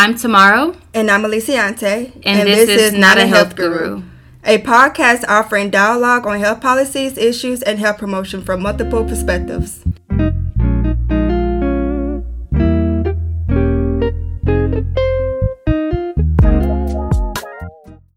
[0.00, 0.80] I'm Tamaro.
[0.94, 1.82] And I'm Aliciante.
[1.82, 3.78] And, and this, this, is, Not a Health, health Guru.
[3.78, 4.02] Guru.
[4.44, 9.80] A podcast offering dialogue on health policies, issues, and health promotion from multiple perspectives.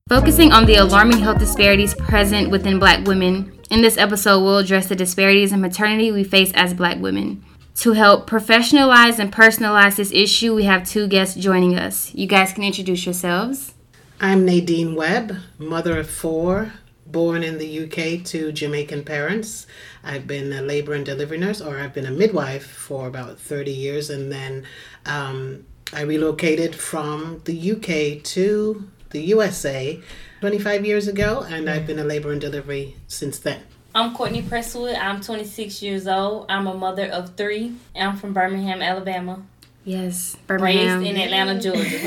[0.08, 4.86] Focusing on the alarming health disparities present within black women, in this episode we'll address
[4.86, 7.44] the disparities in maternity we face as black women.
[7.82, 12.14] To help professionalize and personalize this issue, we have two guests joining us.
[12.14, 13.74] You guys can introduce yourselves.
[14.20, 16.74] I'm Nadine Webb, mother of four,
[17.08, 19.66] born in the UK to Jamaican parents.
[20.04, 23.72] I've been a labor and delivery nurse, or I've been a midwife for about 30
[23.72, 24.64] years, and then
[25.08, 30.00] um, I relocated from the UK to the USA
[30.42, 33.64] 25 years ago, and I've been a labor and delivery since then.
[33.94, 34.98] I'm Courtney Presswood.
[34.98, 36.46] I'm 26 years old.
[36.48, 37.76] I'm a mother of three.
[37.94, 39.44] I'm from Birmingham, Alabama.
[39.84, 41.02] Yes, Birmingham.
[41.02, 42.00] Raised in Atlanta, Georgia.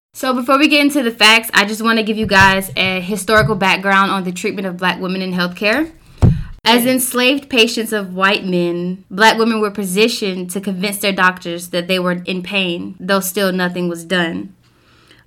[0.14, 3.00] so before we get into the facts, I just want to give you guys a
[3.00, 5.90] historical background on the treatment of black women in healthcare.
[6.64, 11.88] As enslaved patients of white men, black women were positioned to convince their doctors that
[11.88, 14.54] they were in pain, though still nothing was done.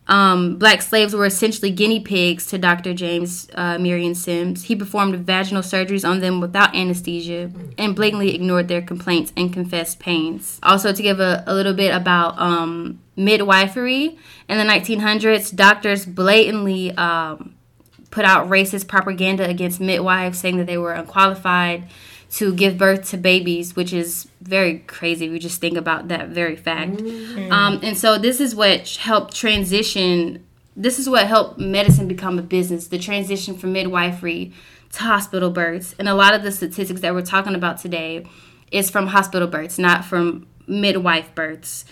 [0.08, 2.94] Um, black slaves were essentially guinea pigs to Dr.
[2.94, 4.66] James uh, Marion Sims.
[4.66, 10.00] He performed vaginal surgeries on them without anesthesia and blatantly ignored their complaints and confessed
[10.00, 10.60] pains.
[10.62, 14.18] Also, to give a, a little bit about um, midwifery,
[14.48, 17.56] in the 1900s, doctors blatantly um,
[18.12, 21.86] put out racist propaganda against midwives, saying that they were unqualified
[22.32, 25.30] to give birth to babies, which is very crazy.
[25.30, 26.98] We just think about that very fact.
[26.98, 27.52] Mm-hmm.
[27.52, 30.46] Um, and so this is what helped transition.
[30.76, 32.88] This is what helped medicine become a business.
[32.88, 34.54] The transition from midwifery
[34.94, 38.26] to hospital births, and a lot of the statistics that we're talking about today
[38.72, 41.86] is from hospital births, not from midwife births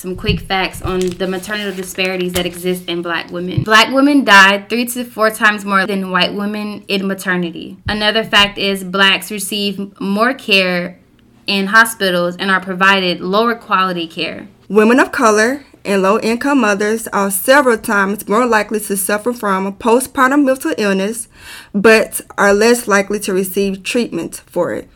[0.00, 3.62] some quick facts on the maternal disparities that exist in black women.
[3.62, 7.76] Black women die three to four times more than white women in maternity.
[7.86, 10.98] Another fact is blacks receive more care
[11.46, 14.48] in hospitals and are provided lower quality care.
[14.70, 19.76] Women of color and low income mothers are several times more likely to suffer from
[19.76, 21.28] postpartum mental illness,
[21.74, 24.88] but are less likely to receive treatment for it.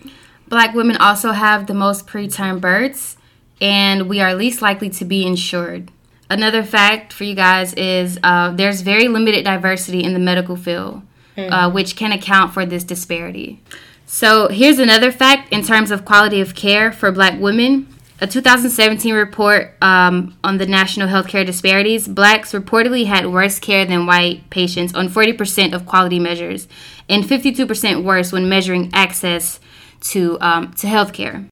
[0.48, 3.13] Black women also have the most preterm births
[3.60, 5.90] and we are least likely to be insured.
[6.30, 11.02] Another fact for you guys is uh, there's very limited diversity in the medical field,
[11.36, 11.50] mm.
[11.50, 13.60] uh, which can account for this disparity.
[14.06, 17.88] So, here's another fact in terms of quality of care for black women.
[18.20, 24.06] A 2017 report um, on the national healthcare disparities, blacks reportedly had worse care than
[24.06, 26.68] white patients on 40% of quality measures
[27.08, 29.58] and 52% worse when measuring access
[30.00, 31.48] to, um, to healthcare.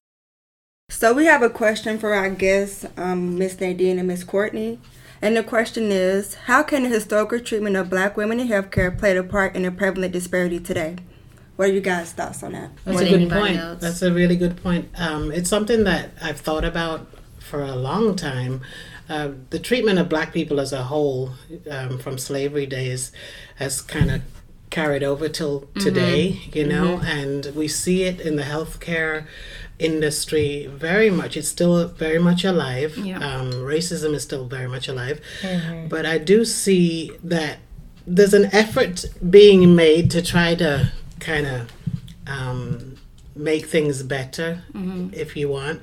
[0.93, 4.79] So we have a question for our guests, um, Miss Nadine and Miss Courtney.
[5.21, 9.17] And the question is, how can the historical treatment of black women in healthcare play
[9.17, 10.97] a part in the prevalent disparity today?
[11.57, 12.71] What are you guys' thoughts on that?
[12.85, 13.57] That's a good point.
[13.57, 13.81] Else?
[13.81, 14.91] That's a really good point.
[14.97, 18.61] Um, it's something that I've thought about for a long time.
[19.09, 21.33] Uh, the treatment of black people as a whole
[21.71, 23.13] um, from slavery days
[23.57, 24.23] has kind of
[24.73, 25.81] carried over till mm-hmm.
[25.81, 27.07] today, you know, mm-hmm.
[27.07, 29.27] and we see it in the healthcare
[29.83, 31.37] industry very much.
[31.37, 32.97] It's still very much alive.
[32.97, 33.19] Yeah.
[33.19, 35.21] Um, racism is still very much alive.
[35.41, 35.89] Mm-hmm.
[35.89, 37.59] But I do see that
[38.07, 41.73] there's an effort being made to try to kind of
[42.27, 42.97] um,
[43.35, 45.09] make things better, mm-hmm.
[45.13, 45.81] if you want.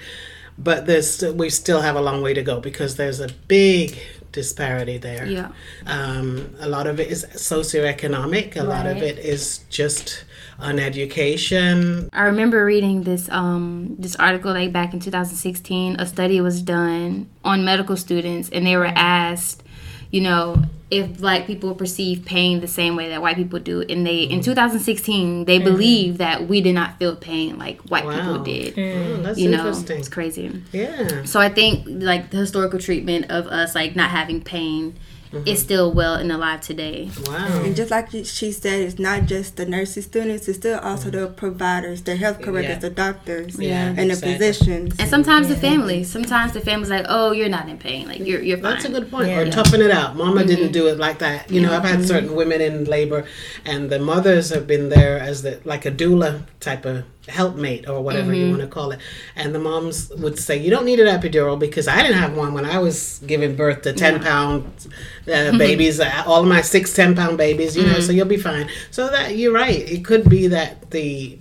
[0.57, 3.97] But there's we still have a long way to go because there's a big
[4.31, 5.25] disparity there.
[5.25, 5.51] Yeah.
[5.85, 8.56] Um, a lot of it is socioeconomic.
[8.56, 8.67] A right.
[8.67, 10.25] lot of it is just
[10.59, 12.09] on education.
[12.13, 15.95] I remember reading this um, this article like back in 2016.
[16.00, 19.63] A study was done on medical students, and they were asked,
[20.11, 24.07] you know, if black people perceive pain the same way that white people do and
[24.07, 25.63] they in 2016 they mm.
[25.63, 28.15] believe that we did not feel pain like white wow.
[28.15, 28.75] people did.
[28.75, 30.63] Mm, that's you know it's crazy.
[30.71, 31.23] Yeah.
[31.25, 34.95] So i think like the historical treatment of us like not having pain
[35.31, 35.47] mm-hmm.
[35.47, 37.09] is still well and alive today.
[37.25, 37.61] Wow.
[37.63, 41.21] And just like she said, it's not just the nursing students, it's still also mm-hmm.
[41.21, 42.79] the providers, the health workers, yeah.
[42.79, 44.33] the doctors, yeah, and exactly.
[44.33, 44.95] the physicians.
[44.99, 45.55] And sometimes yeah.
[45.55, 46.03] the family.
[46.03, 48.07] Sometimes the family's like, oh, you're not in pain.
[48.07, 48.73] Like, you're, you're fine.
[48.73, 49.29] That's a good point.
[49.29, 49.39] Yeah.
[49.39, 50.15] Or toughen it out.
[50.15, 50.47] Mama mm-hmm.
[50.47, 51.49] didn't do it like that.
[51.51, 52.07] You know, I've had mm-hmm.
[52.07, 53.25] certain women in labor,
[53.65, 58.01] and the mothers have been there as the like a doula type of helpmate or
[58.01, 58.45] whatever mm-hmm.
[58.45, 58.99] you want to call it.
[59.35, 62.53] And the moms would say, You don't need an epidural because I didn't have one
[62.53, 64.23] when I was giving birth to 10 yeah.
[64.23, 64.87] pound
[65.31, 67.93] uh, babies, uh, all of my six, 10 pound babies, you mm-hmm.
[67.93, 68.69] know, so you'll be fine.
[68.91, 69.79] So that you're right.
[69.79, 71.37] It could be that the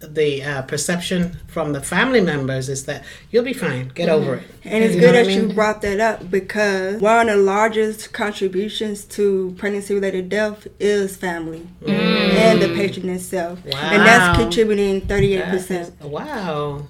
[0.00, 4.22] the uh, perception from the family members is that you'll be fine, get Mm-hmm.
[4.24, 4.42] over it.
[4.64, 7.42] And it's You good that what I you brought that up because one of the
[7.42, 13.58] largest contributions to pregnancy related death is family and the patient itself.
[13.64, 16.00] And that's contributing 38%.
[16.02, 16.88] Wow.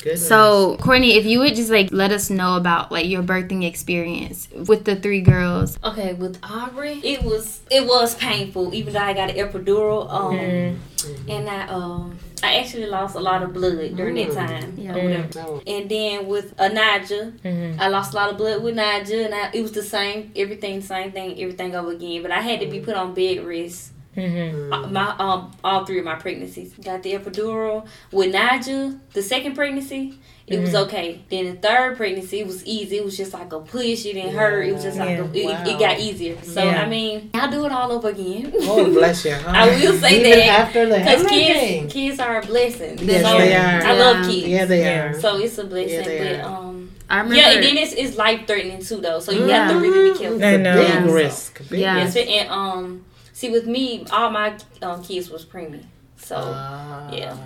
[0.00, 0.28] Goodness.
[0.28, 4.46] So, Courtney, if you would just like let us know about like your birthing experience
[4.68, 5.76] with the three girls.
[5.82, 8.72] Okay, with Aubrey, it was it was painful.
[8.74, 11.30] Even though I got an epidural, um, Mm-hmm.
[11.30, 14.34] and I um I actually lost a lot of blood during that mm.
[14.34, 14.74] time.
[14.76, 14.94] Yeah.
[14.94, 15.28] or whatever.
[15.28, 15.34] Mm.
[15.34, 15.62] No.
[15.66, 17.80] And then with uh, Anaja, Mm-hmm.
[17.80, 20.80] I lost a lot of blood with Naja, and I, it was the same, everything,
[20.80, 22.22] same thing, everything over again.
[22.22, 22.84] But I had to be mm.
[22.84, 23.92] put on bed rest.
[24.18, 24.72] Mm-hmm.
[24.72, 28.98] Uh, My um, all three of my pregnancies got the epidural with Naja.
[29.12, 30.84] The second pregnancy, it was Mm-hmm.
[30.88, 31.22] okay.
[31.30, 32.98] Then the third pregnancy, it was easy.
[32.98, 34.04] It was just like a push.
[34.06, 34.62] It didn't hurt.
[34.66, 35.64] It was just like a, it, Wow.
[35.66, 36.36] it got easier.
[36.42, 36.82] So Yeah.
[36.82, 38.52] I mean, I'll do it all over again.
[38.54, 39.34] Oh, bless you!
[39.44, 39.56] heart.
[39.56, 42.98] I will say Even that, after the Because kids, kids are a blessing.
[43.00, 43.82] Yes, so they are.
[43.82, 44.46] I love kids.
[44.48, 45.20] Yeah, they are.
[45.20, 46.56] So it's a blessing, they but are.
[46.58, 47.36] um, I remember.
[47.36, 49.18] yeah, and then it's, it's life threatening too, though.
[49.20, 50.44] So you have to really be careful.
[50.44, 50.74] I know.
[50.76, 51.10] Big Yeah.
[51.10, 51.68] risk.
[51.70, 51.96] Big Yeah.
[51.98, 53.04] Yes, and um,
[53.38, 55.84] see, with me, all my um, kids was preemie,
[56.16, 57.36] so Ah, Yeah.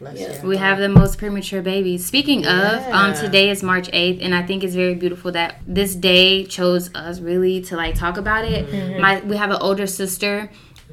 [0.00, 0.44] Bless Yeah.
[0.44, 2.04] we have the most premature babies.
[2.04, 5.94] Speaking of, um, today is March 8th, and I think it's very beautiful that this
[5.94, 8.66] day chose us really to like talk about it.
[8.66, 9.00] Mm-hmm.
[9.00, 10.50] My we have an older sister,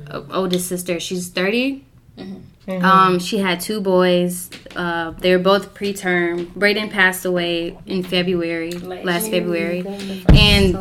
[0.08, 1.00] uh, oldest sister.
[1.00, 1.84] She's 30.
[2.18, 2.51] Mm-hmm.
[2.68, 4.50] Um, she had two boys.
[4.76, 6.54] Uh, they were both preterm.
[6.54, 9.30] Braden passed away in February, Last last.
[9.32, 9.82] February,
[10.30, 10.76] and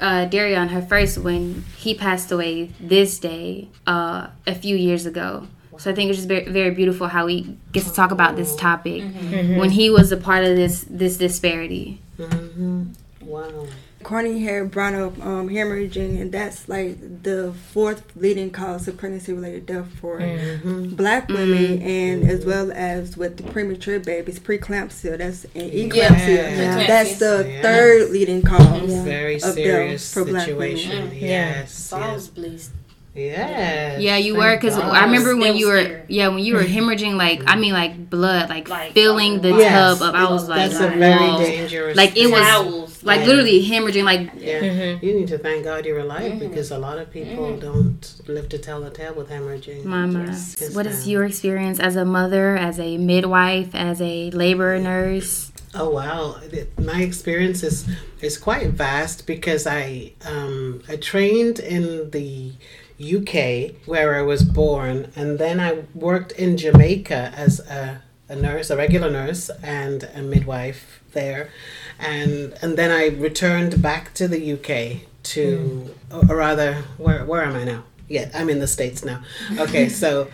[0.00, 5.46] uh, Darion, her first one, he passed away this day uh, a few years ago.
[5.76, 8.54] So I think it's just very, very beautiful how we get to talk about this
[8.54, 12.00] topic when he was a part of this this disparity.
[12.18, 12.94] Mhm.
[13.22, 13.66] Wow.
[14.04, 19.32] Courtney had brought up um, hemorrhaging, and that's like the fourth leading cause of pregnancy
[19.32, 20.94] related death for mm-hmm.
[20.94, 21.86] black women, mm-hmm.
[21.88, 22.50] and as mm-hmm.
[22.50, 26.56] well as with the premature babies, preeclampsia, that's and eclampsia.
[26.56, 26.86] Yeah.
[26.86, 27.62] That's the Yeah.
[27.62, 28.92] third leading cause.
[29.02, 31.04] Very Of death serious for black situation.
[31.04, 31.18] women.
[31.18, 31.72] Yes.
[31.72, 32.28] so I was Yes.
[32.28, 32.70] blessed.
[33.14, 34.00] Yes.
[34.02, 36.02] Yeah, you Thank were because I remember when you were scary.
[36.08, 39.98] yeah when you were hemorrhaging like I mean like blood like, Like, filling the Yes.
[40.00, 40.14] tub up.
[40.16, 41.96] I was like That's a very dangerous.
[41.96, 43.26] Like, it was- Towels, like Yeah.
[43.26, 44.98] literally hemorrhaging like Yeah.
[45.00, 46.48] You need to thank God you're alive Mm-hmm.
[46.48, 49.84] because a lot of people don't live to tell the tale with hemorrhaging.
[49.84, 50.24] Mama.
[50.26, 50.74] Yes.
[50.74, 51.08] What is ma'am.
[51.12, 55.52] your experience as a mother, as a midwife, as a labor nurse?
[55.76, 56.36] Oh wow,
[56.78, 57.84] my experience is
[58.20, 62.52] is quite vast because I um, I trained in the
[63.00, 68.02] UK where I was born, and then I worked in Jamaica as a,
[68.34, 71.50] a nurse, a regular nurse, and a midwife there,
[71.98, 76.30] and and then I returned back to the UK to, hmm.
[76.30, 77.84] or rather, where where am I now?
[78.08, 79.22] Yeah, I'm in the states now.
[79.58, 80.28] Okay, so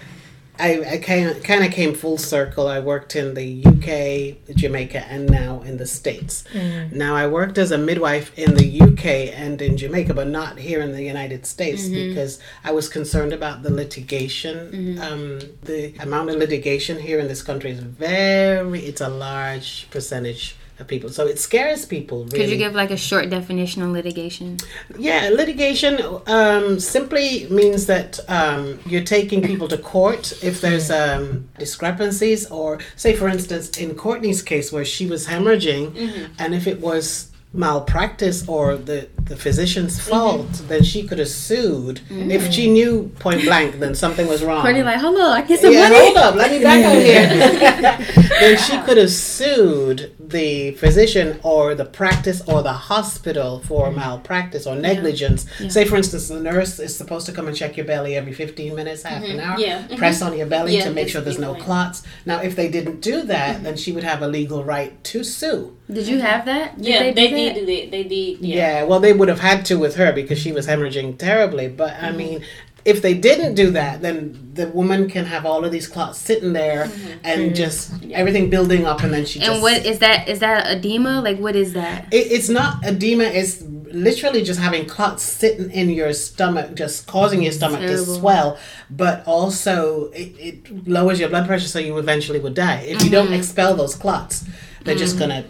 [0.61, 2.69] I, I kind of came full circle.
[2.69, 6.45] I worked in the UK, Jamaica, and now in the States.
[6.53, 6.93] Mm.
[6.93, 10.81] Now I worked as a midwife in the UK and in Jamaica, but not here
[10.81, 12.11] in the United States mm-hmm.
[12.11, 14.71] because I was concerned about the litigation.
[14.71, 15.03] Mm-hmm.
[15.03, 18.81] Um, the amount of litigation here in this country is very.
[18.81, 22.25] It's a large percentage of people, so it scares people.
[22.25, 22.39] Really.
[22.39, 24.59] Could you give like a short definition on litigation?
[24.99, 31.49] Yeah, litigation um, simply means that um, you're taking people to court if there's um,
[31.59, 36.81] discrepancies, or say, for instance, in Courtney's case where she was hemorrhaging, and if it
[36.81, 40.11] was malpractice or the, the physician's mm-hmm.
[40.11, 42.01] fault, then she could have sued.
[42.09, 42.31] Mm-hmm.
[42.31, 44.63] If she knew point blank, then something was wrong.
[44.63, 45.97] Courtney like, hold on, I get some Yeah, money.
[45.97, 48.29] hold up, let me back out here.
[48.41, 53.99] then she could have sued the physician or the practice or the hospital for mm-hmm.
[53.99, 55.47] malpractice or negligence.
[55.69, 58.77] Say, for instance, the nurse is supposed to come and check your belly every 15
[58.77, 59.83] minutes, half an hour, Yeah.
[59.89, 59.99] Mhm.
[59.99, 61.67] press on your belly Yeah, to make sure there's no basically.
[61.67, 62.03] clots.
[62.25, 65.77] Now, if they didn't do that, then she would have a legal right to sue.
[65.93, 66.77] Did you have that?
[66.77, 67.91] Did Yeah, they, do did do that.
[67.91, 68.39] They did.
[68.41, 68.57] Yeah.
[68.57, 68.85] Yeah.
[68.85, 71.69] well, they would have had to with her because she was hemorrhaging terribly.
[71.69, 72.05] But Mm-hmm.
[72.05, 72.45] I mean,
[72.85, 76.53] if they didn't do that, then the woman can have all of these clots sitting
[76.55, 76.91] there
[77.23, 79.51] and just everything building up, and then she just.
[79.51, 79.55] Mm-hmm.
[79.55, 80.29] And what is that?
[80.29, 81.21] Is that edema?
[81.21, 82.07] Like what is that?
[82.13, 83.25] It, it's not edema.
[83.25, 88.05] It's literally just having clots sitting in your stomach, just causing your stomach Terrible.
[88.07, 88.59] to swell.
[88.89, 92.97] But also, it, it lowers your blood pressure, so you eventually would die if you
[92.97, 93.11] Mm-hmm.
[93.11, 94.45] don't expel those clots.
[94.85, 95.45] They're just gonna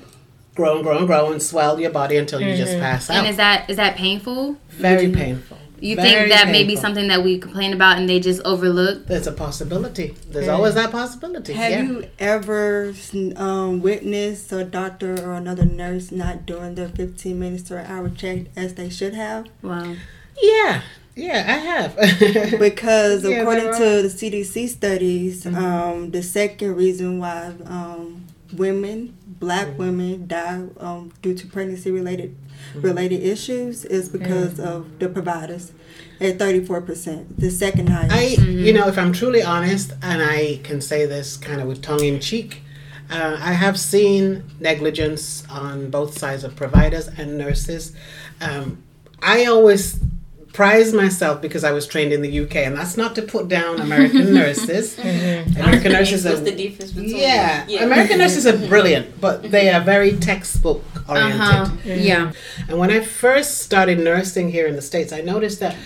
[0.54, 3.14] grow and grow and grow and swell your body until you just pass out.
[3.14, 3.20] Mm-hmm.
[3.20, 4.56] And is that is that painful?
[4.70, 5.58] Very painful.
[5.80, 9.06] You Very think that may be something that we complain about and they just overlook?
[9.06, 10.14] There's a possibility.
[10.28, 11.54] There's always that possibility.
[11.54, 11.82] Have yeah.
[11.82, 12.92] you ever
[13.36, 18.10] um, witnessed a doctor or another nurse not doing their 15 minutes to an hour
[18.10, 19.46] check as they should have?
[19.62, 19.94] Wow.
[20.42, 20.82] Yeah.
[21.16, 21.96] Yeah, I have.
[22.60, 25.64] because Yeah, according to the CDC studies, Mm-hmm.
[25.64, 29.78] um, the second reason why um, women, black Mm-hmm.
[29.78, 32.36] women, die um, due to pregnancy related
[32.74, 32.82] Mm-hmm.
[32.82, 35.72] related issues is because of the providers
[36.20, 38.14] at thirty four percent, the second highest.
[38.14, 41.80] I, you know, if I'm truly honest, and I can say this kind of with
[41.80, 42.60] tongue in cheek,
[43.10, 47.92] uh, I have seen negligence on both sides of providers and nurses.
[48.42, 48.82] Um,
[49.22, 49.98] I always
[50.52, 53.80] prize myself because I was trained in the UK, and that's not to put down
[53.80, 54.98] American nurses.
[54.98, 57.84] American nurses What's are the difference between yeah, yeah.
[57.84, 61.40] American nurses are brilliant, but they are very textbook oriented.
[61.40, 61.70] Uh-huh.
[61.84, 62.32] Yeah.
[62.68, 65.76] And when I first started nursing here in the States, I noticed that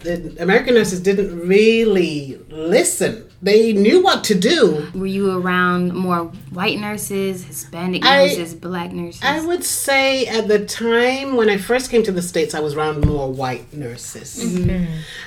[0.00, 3.25] the American nurses didn't really listen.
[3.42, 4.88] They knew what to do.
[4.94, 9.22] Were you around more white nurses, Hispanic I- nurses, black nurses?
[9.22, 12.74] I would say at the time when I first came to the States, I was
[12.74, 14.42] around more white nurses.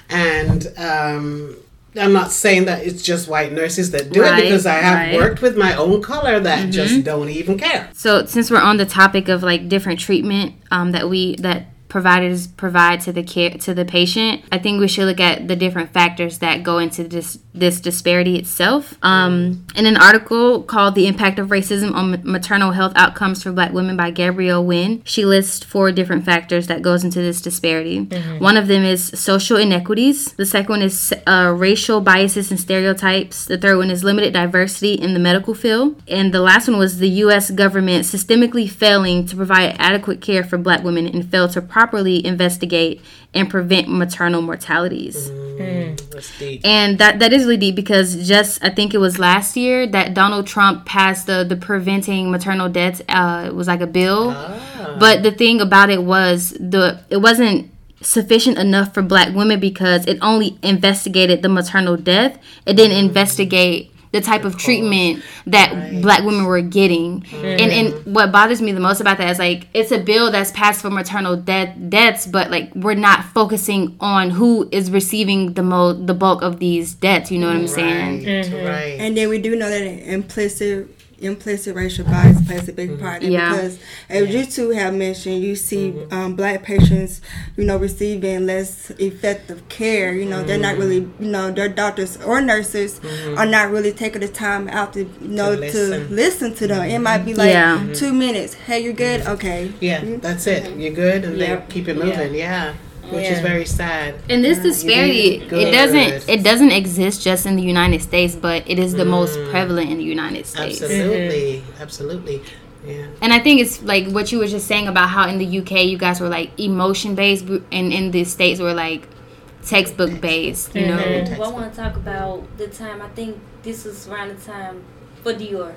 [0.09, 1.55] And um,
[1.95, 4.95] I'm not saying that it's just white nurses that do Right, it because I have
[4.97, 5.09] right.
[5.09, 5.17] Mm-hmm.
[5.17, 7.89] worked with my own color that just don't even care.
[7.93, 12.48] So since we're on the topic of like different treatment um, that we that providers
[12.48, 15.91] provide to the care to the patient, I think we should look at the different
[15.91, 18.93] factors that go into this this disparity itself.
[19.01, 23.74] Um, in an article called "The Impact of Racism on Maternal Health Outcomes for Black
[23.74, 28.00] Women" by Gabrielle Wynn, she lists four different factors that goes into this disparity.
[28.38, 30.34] One of them is social inequities.
[30.34, 33.46] The second one is uh, racial biases and stereotypes.
[33.46, 37.00] The third one is limited diversity in the medical field, and the last one was
[37.00, 37.50] the U.S.
[37.50, 43.00] government systemically failing to provide adequate care for Black women and fail to properly investigate
[43.33, 45.29] and prevent maternal mortalities.
[45.29, 46.62] Mm, deep.
[46.65, 50.13] And that that is really deep because just I think it was last year that
[50.13, 53.01] Donald Trump passed the the preventing maternal deaths.
[53.07, 54.98] Uh, it was like a bill, ah.
[55.00, 57.71] but the thing about it was the it wasn't
[58.01, 62.38] sufficient enough for Black women because it only investigated the maternal death.
[62.65, 63.07] It didn't mm.
[63.07, 67.25] investigate the type of treatment that black women were getting.
[67.33, 70.51] And and what bothers me the most about that is like it's a bill that's
[70.51, 75.63] passed for maternal death deaths but like we're not focusing on who is receiving the
[75.63, 78.25] mo the bulk of these deaths you know what i'm saying?
[78.25, 78.99] Right, right.
[78.99, 83.01] And then we do know that implicit implicit racial bias plays a big mm-hmm.
[83.01, 83.53] part in Yeah.
[83.53, 86.13] because as you two have mentioned, you see mm-hmm.
[86.13, 87.21] um, black patients,
[87.57, 90.13] you know, receiving less effective care.
[90.13, 90.81] You know, they're not mm-hmm.
[90.81, 92.99] really, you know, their doctors or nurses
[93.38, 96.15] are not really taking the time out to, you know, to listen.
[96.15, 96.49] listen.
[96.55, 96.83] to them.
[96.89, 97.85] It might be like Yeah.
[97.93, 98.53] two minutes.
[98.53, 99.25] Hey, you're good.
[99.27, 99.71] Okay.
[99.79, 100.77] Yeah, that's it.
[100.77, 101.67] You're good, and Yep.
[101.67, 102.35] they keep it moving.
[102.35, 102.73] Yeah,
[103.11, 104.15] which is very sad.
[104.29, 108.67] and this disparity did it doesn't it doesn't exist just in the united states but
[108.69, 109.49] it is the most mm.
[109.51, 111.81] prevalent in the united states Absolutely, mm-hmm.
[111.81, 112.41] absolutely.
[112.85, 113.07] Yeah.
[113.21, 115.85] And I think it's like what you were just saying about how in the UK
[115.85, 119.13] you guys were like emotion based, and in the states were like mm-hmm.
[119.13, 119.65] mm-hmm.
[119.65, 120.75] textbook based.
[120.75, 123.01] You know, Well, I want to talk about the time.
[123.01, 124.83] I think this was around the time
[125.23, 125.73] for Dior,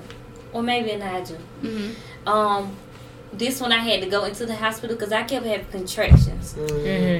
[0.53, 1.37] or maybe Nigel.
[2.25, 2.75] Um,
[3.37, 6.51] this one I had to go into the hospital because I kept having contractions.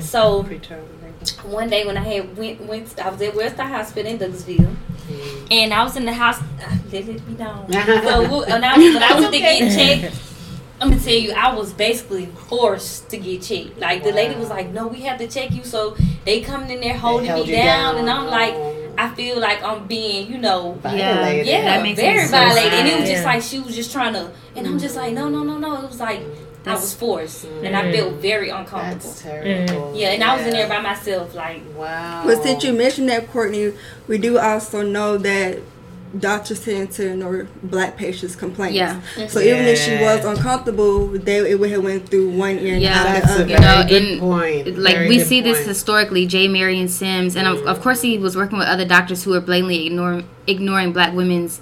[0.02, 1.48] So Preterm labor.
[1.48, 4.76] one day when I had went went I was at WellStar Hospital in Douglasville,
[5.52, 6.40] and I was in the house.
[6.40, 7.72] Uh, ah, let it be known.
[8.04, 10.16] so we- when I, when I was to get checked.
[10.82, 13.78] I'm gonna tell you, I was basically forced to get checked.
[13.80, 16.82] Like the lady was like, "No, we have to check you." So they coming in
[16.82, 17.98] there holding me down, down.
[18.00, 18.54] and I'm like,
[18.98, 21.48] I feel like I'm being, you know, Violated.
[21.48, 22.74] yeah, that makes very me so violated.
[22.74, 23.14] And it was sad.
[23.14, 25.84] just like she was just trying to, and I'm just like, no, no, no, no.
[25.84, 26.22] It was like
[26.66, 27.96] I was forced, and I mm.
[27.96, 28.94] felt very uncomfortable.
[28.94, 29.24] That's mm.
[29.24, 29.96] terrible.
[29.96, 32.24] Yeah, and I was in there by myself, like, Wow.
[32.26, 33.74] But since you mentioned that, Courtney,
[34.08, 35.60] we do also know that
[36.20, 38.76] doctors tend to ignore black patients' complaints.
[38.76, 39.02] Yeah.
[39.28, 42.82] So even if she was uncomfortable, they it would have went through one ear and
[42.84, 43.00] Yeah.
[43.00, 43.46] out That's the a other.
[43.48, 44.78] very know, good and, point.
[44.80, 46.26] like Very we good see this historically.
[46.28, 46.48] J.
[46.48, 49.88] Marion Sims, and of, of course he was working with other doctors who were blatantly
[49.88, 51.62] ignoring ignoring black women's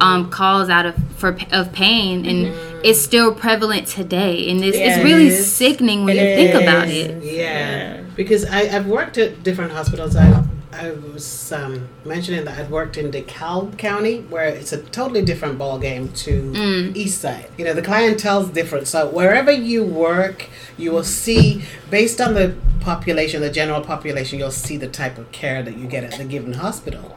[0.00, 2.52] um, calls out of for of pain, and
[2.84, 4.50] it's still prevalent today.
[4.50, 7.06] And it's, Yeah, it's really sickening when It you think about is.
[7.06, 7.22] it.
[7.36, 10.16] Yeah, because I, I've worked at different hospitals.
[10.16, 10.42] I,
[10.72, 15.58] I was um, mentioning that I'd worked in DeKalb County, where it's a totally different
[15.58, 16.52] ball game to
[16.94, 17.48] East Side.
[17.58, 18.88] You know, the clientele's different.
[18.88, 20.48] So wherever you work,
[20.78, 25.30] you will see, based on the population, the general population, you'll see the type of
[25.30, 27.16] care that you get at the given hospital.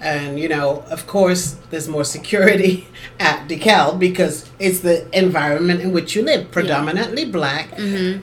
[0.00, 2.88] And you know, of course, there's more security
[3.20, 7.70] at DeKalb because it's the environment in which you live, predominantly black,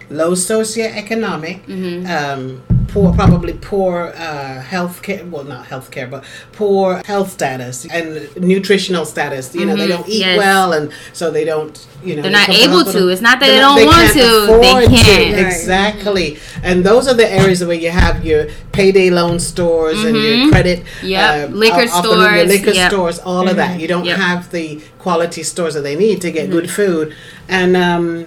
[0.09, 1.67] low socioeconomic,
[2.09, 5.25] um, poor, probably poor uh, health care.
[5.25, 9.53] Well, not health care, but poor health status and nutritional status.
[9.55, 10.37] You know, they Mhm, don't eat yes.
[10.37, 11.75] well, and so they don't.
[12.03, 13.07] You know, They're they not able to.
[13.09, 14.89] It's not that They're they not- don't want to.
[14.91, 15.33] They can't.
[15.35, 15.45] Right.
[15.45, 20.35] Exactly, and those are the areas where you have your payday loan stores and your
[20.37, 20.51] Mhm.
[20.51, 21.49] credit, Yep.
[21.49, 22.91] uh, Liquor off the loop, your stores, liquor yep.
[22.91, 23.79] stores, all of that.
[23.79, 24.17] You don't Yep.
[24.17, 26.51] have the quality stores that they need to get Mm-hmm.
[26.59, 27.13] good food,
[27.49, 28.25] and um,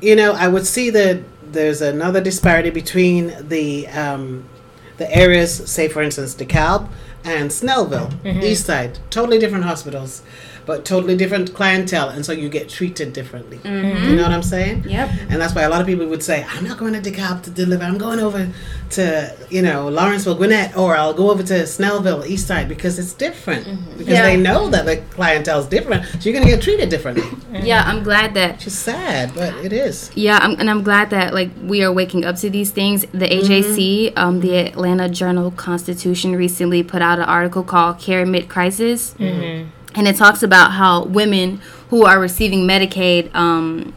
[0.00, 1.18] you know, I would see that
[1.56, 4.48] there's another disparity between the um,
[4.98, 6.88] the areas, say for instance, DeKalb
[7.24, 8.42] and Snellville, Mm-hmm.
[8.42, 10.22] East Side, totally different hospitals,
[10.66, 13.58] but totally different clientele, and so you get treated differently.
[13.58, 14.10] Mm-hmm.
[14.10, 14.84] You know what I'm saying?
[14.88, 15.10] Yep.
[15.30, 17.50] And that's why a lot of people would say, I'm not going to DeKalb to
[17.50, 17.84] deliver.
[17.84, 18.50] I'm going over
[18.90, 23.12] to, you know, Lawrenceville, Gwinnett, or I'll go over to Snellville, East Side, because it's
[23.12, 23.64] different.
[23.96, 24.22] Because Yeah.
[24.22, 26.04] they know that the clientele is different.
[26.04, 27.24] So you're going to get treated differently.
[27.62, 30.10] Yeah, I'm glad that Which is sad, but it is.
[30.14, 33.02] Yeah, I'm, and I'm glad that like we are waking up to these things.
[33.12, 38.48] The AJC, um, the Atlanta Journal Constitution, recently put out an article called "Care Mid
[38.48, 39.14] Crisis,"
[39.96, 41.60] and it talks about how women
[41.90, 43.94] who are receiving Medicaid, um,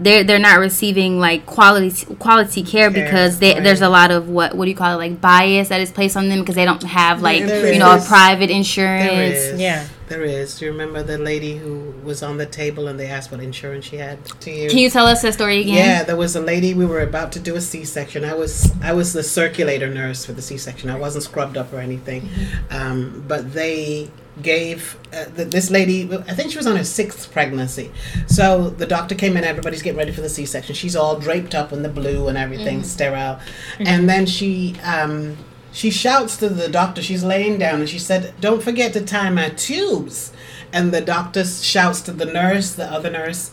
[0.00, 3.62] they're they're not receiving like quality quality care Care, because they, right.
[3.62, 6.16] there's a lot of what what do you call it like bias that is placed
[6.16, 9.10] on them because they don't have like there you know a private insurance.
[9.12, 9.60] is.
[9.60, 9.86] Yeah.
[10.08, 10.58] There is.
[10.58, 13.84] Do you remember the lady who was on the table and they asked what insurance
[13.84, 14.68] she had to you?
[14.68, 15.76] Can you tell us that story again?
[15.76, 16.74] Yeah, there was a lady.
[16.74, 18.24] We were about to do a C-section.
[18.24, 20.90] I was I was the circulator nurse for the C-section.
[20.90, 22.28] I wasn't scrubbed up or anything,
[22.70, 24.10] um, but they
[24.42, 26.08] gave uh, th- this lady.
[26.12, 27.90] I think she was on her sixth pregnancy.
[28.26, 29.44] So the doctor came in.
[29.44, 30.74] Everybody's getting ready for the C-section.
[30.74, 33.40] She's all draped up in the blue and everything, sterile,
[33.78, 34.76] and then she.
[34.84, 35.36] Um,
[35.72, 37.00] she shouts to the doctor.
[37.00, 40.32] She's laying down and she said, "Don't forget to tie my tubes."
[40.72, 43.52] And the doctor shouts to the nurse, the other nurse,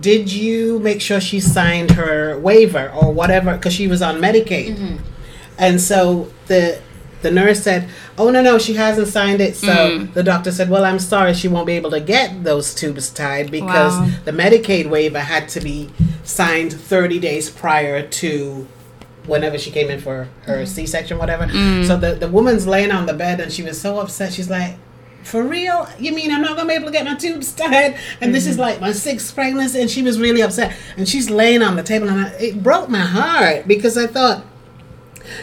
[0.00, 4.98] did you make sure she signed her waiver or whatever because she was on medicaid
[5.58, 6.78] and so the
[7.22, 10.12] the nurse said oh no no she hasn't signed it so mm.
[10.12, 13.50] the doctor said well i'm sorry she won't be able to get those tubes tied
[13.50, 14.10] because Wow.
[14.24, 15.90] the medicaid waiver had to be
[16.24, 18.66] signed 30 days prior to
[19.26, 20.66] whenever she came in for her mm.
[20.66, 21.86] c-section whatever mm.
[21.86, 24.76] so the, the woman's laying on the bed and she was so upset she's like
[25.26, 25.88] for real?
[25.98, 27.98] You mean I'm not gonna be able to get my tubes tied?
[28.20, 28.62] And this is mm-hmm.
[28.62, 30.74] like my sixth pregnancy, and she was really upset.
[30.96, 34.44] And she's laying on the table, and I, it broke my heart because I thought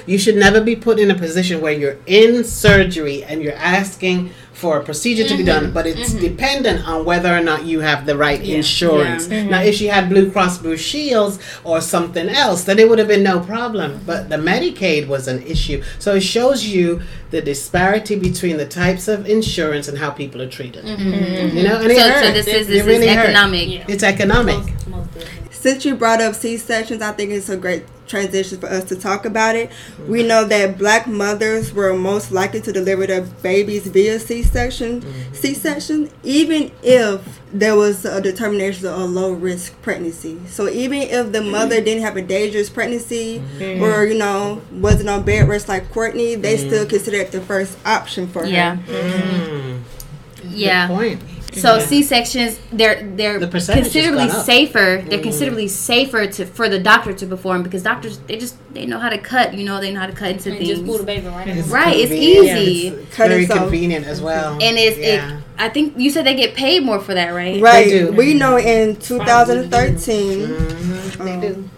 [0.06, 4.32] you should never be put in a position where you're in surgery and you're asking
[4.54, 5.74] for a procedure to be done, mm-hmm.
[5.74, 6.22] but it's mm-hmm.
[6.22, 9.28] dependent on whether or not you have the right insurance.
[9.28, 13.08] Now, if she had Blue Cross Blue Shields or something else, then it would have
[13.10, 14.00] been no problem.
[14.06, 15.84] But the Medicaid was an issue.
[16.00, 20.50] So it shows you the disparity between the types of insurance and how people are
[20.50, 20.86] treated.
[20.86, 21.58] Mm-hmm.
[21.58, 22.34] You know, and it So, so hurts.
[22.34, 23.30] this is It this is really hurts.
[23.30, 23.69] economic.
[23.69, 23.86] Yeah.
[23.89, 24.58] It's economic.
[24.58, 25.53] Most, most definitely.
[25.63, 28.97] Since you brought up C sections, I think it's a great transition for us to
[28.97, 29.71] talk about it.
[30.10, 35.02] We know that black mothers were most likely to deliver their babies via C section,
[35.32, 35.62] C mm-hmm.
[35.62, 40.38] section, even if there was a determination of a low risk pregnancy.
[40.47, 43.82] So even if the mother didn't have a dangerous pregnancy mm-hmm.
[43.82, 46.67] or you know wasn't on bed rest like Courtney, they mm-hmm.
[46.67, 48.49] still considered it the first option for her.
[48.49, 48.80] Yeah.
[48.86, 49.82] Mm.
[50.49, 50.89] Yeah.
[51.54, 51.66] Good point.
[51.66, 51.86] So Yeah.
[51.86, 55.04] C sections, they're they're The considerably safer.
[55.08, 59.00] They're considerably safer to for the doctor to perform because doctors they just they know
[59.00, 59.54] how to cut.
[59.54, 60.70] You know they know how to cut into And things.
[60.70, 61.68] just pull the baby right It's.
[61.68, 62.88] Right, it's easy.
[62.88, 64.54] It's, it's Cut very so- convenient as well.
[64.54, 65.38] and it's yeah.
[65.38, 65.44] it.
[65.58, 67.62] I think you said they get paid more for that, right?
[67.62, 67.88] Right.
[67.88, 68.12] do.
[68.12, 70.48] We know in 2013.
[70.48, 71.70] Mhm, they um, do.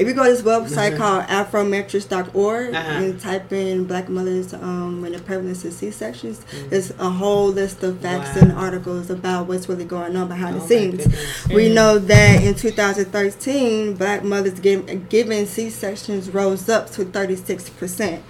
[0.00, 2.88] If you go to this website called afrometrics.org Uh-huh.
[2.90, 7.82] and type in black mothers um, and the prevalence of C-sections, there's a whole list
[7.82, 8.42] of facts Wow.
[8.42, 10.96] and articles about what's really going on behind Oh the my scenes.
[11.04, 11.48] goodness.
[11.48, 18.20] We know that in 2013, black mothers give, given C-sections rose up to 36%.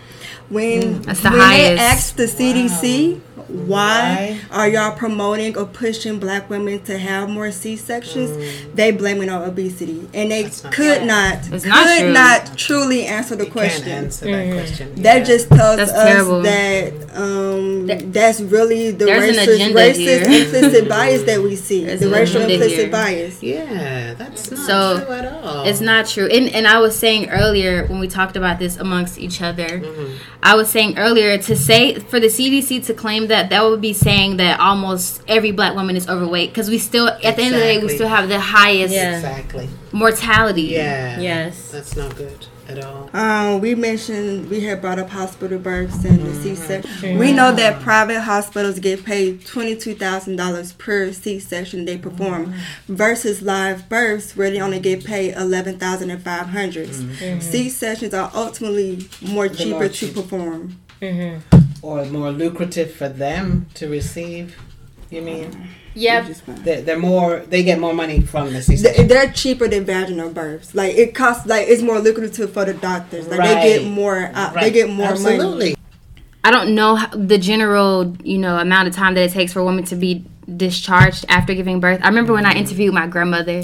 [0.49, 1.77] When, That's the when highest.
[1.77, 4.57] they asked the CDC why, Why?
[4.59, 8.31] are y'all promoting or pushing black women to have more C-sections,
[8.75, 10.09] they blame it on obesity.
[10.15, 10.45] And they Mm.
[10.45, 11.07] That's not could right.
[11.07, 13.85] not, could not not truly answer the You question.
[13.85, 14.95] Can't answer that question.
[15.03, 15.25] That Yeah.
[15.25, 16.43] just tells That's us terrible.
[16.43, 21.85] that um, There- that's really the There's racist, racist implicit bias that we see.
[21.85, 22.89] There's the racial implicit here.
[22.89, 23.43] bias.
[23.43, 25.65] Yeah, that's not So, true at all.
[25.67, 26.27] It's not true.
[26.27, 30.13] And and I was saying earlier when we talked about this amongst each other, Mm-hmm.
[30.43, 33.93] I was saying earlier to say for the CDC to claim that that would be
[33.93, 37.61] saying that almost every black woman is overweight because we still at the end of
[37.61, 39.17] the day we still have the highest Yeah.
[39.17, 39.69] Exactly.
[39.93, 40.63] mortality.
[40.63, 41.19] Yeah.
[41.19, 41.71] Yes.
[41.71, 43.11] That's not good at all.
[43.13, 46.91] Um, we mentioned we had brought up hospital births and the C-section.
[46.91, 47.19] Mm-hmm.
[47.19, 52.59] We know that private hospitals get paid twenty-two thousand dollars per C-section they perform, mm.
[52.87, 56.89] versus live births where they only get paid eleven thousand and five hundred.
[56.91, 57.41] Mm-hmm.
[57.41, 60.15] C-sections are ultimately more They're cheaper more to cheap.
[60.15, 60.77] perform.
[61.01, 61.60] Mm-hmm.
[61.83, 64.57] Or more lucrative for them to receive.
[65.11, 65.69] You mean?
[65.95, 66.29] Yeah.
[66.47, 67.41] They're, they're more.
[67.41, 69.09] They get more money from the They- C-section.
[69.09, 70.75] They're cheaper than vaginal births.
[70.75, 73.27] Like it costs, like it's more lucrative for the doctors.
[73.29, 75.35] Like they get more, uh, they get more money.
[75.35, 75.77] Absolutely.
[76.45, 79.65] I don't know the general, you know, amount of time that it takes for a
[79.65, 80.25] woman to be
[80.57, 82.01] discharged after giving birth.
[82.03, 83.63] I remember when I interviewed my grandmother,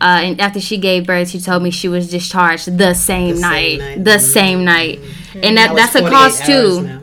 [0.00, 3.40] uh, and after she gave birth, she told me she was discharged the same The
[3.40, 4.04] same night, night.
[4.04, 5.00] the same night,
[5.34, 6.82] and That that that's a cost too.
[6.82, 7.01] now.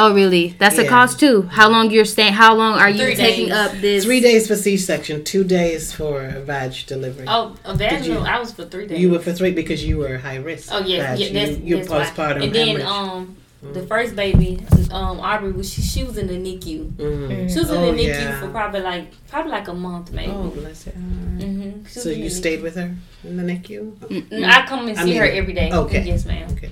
[0.00, 0.54] Oh, really?
[0.58, 1.42] That's a cost too.
[1.42, 2.32] How long you're staying?
[2.34, 3.54] How long are you Three taking days.
[3.56, 4.04] up this?
[4.04, 7.26] Three days for C-section, two days for a vag delivery.
[7.28, 8.20] Oh, a vaginal.
[8.22, 9.00] you- I was for three days.
[9.00, 10.68] You were for three because you were high risk.
[10.72, 11.18] Oh yeah, vag.
[11.18, 11.32] yeah.
[11.32, 12.04] That's, you, you're that's why.
[12.26, 12.86] postpartum And then hemorrhage.
[12.86, 13.36] um,
[13.72, 14.60] the first baby,
[14.92, 16.92] um, Aubrey was she, she was in the NICU.
[16.92, 17.52] Mhm.
[17.52, 18.40] She was in Oh, the NICU yeah.
[18.40, 20.30] for probably like probably like a month maybe.
[20.30, 20.92] Oh, bless you.
[20.92, 24.44] hmm So you stayed with her in the NICU?
[24.46, 25.70] I come and I see her every day.
[25.72, 26.04] Okay.
[26.04, 26.48] Yes, ma'am.
[26.52, 26.70] Okay.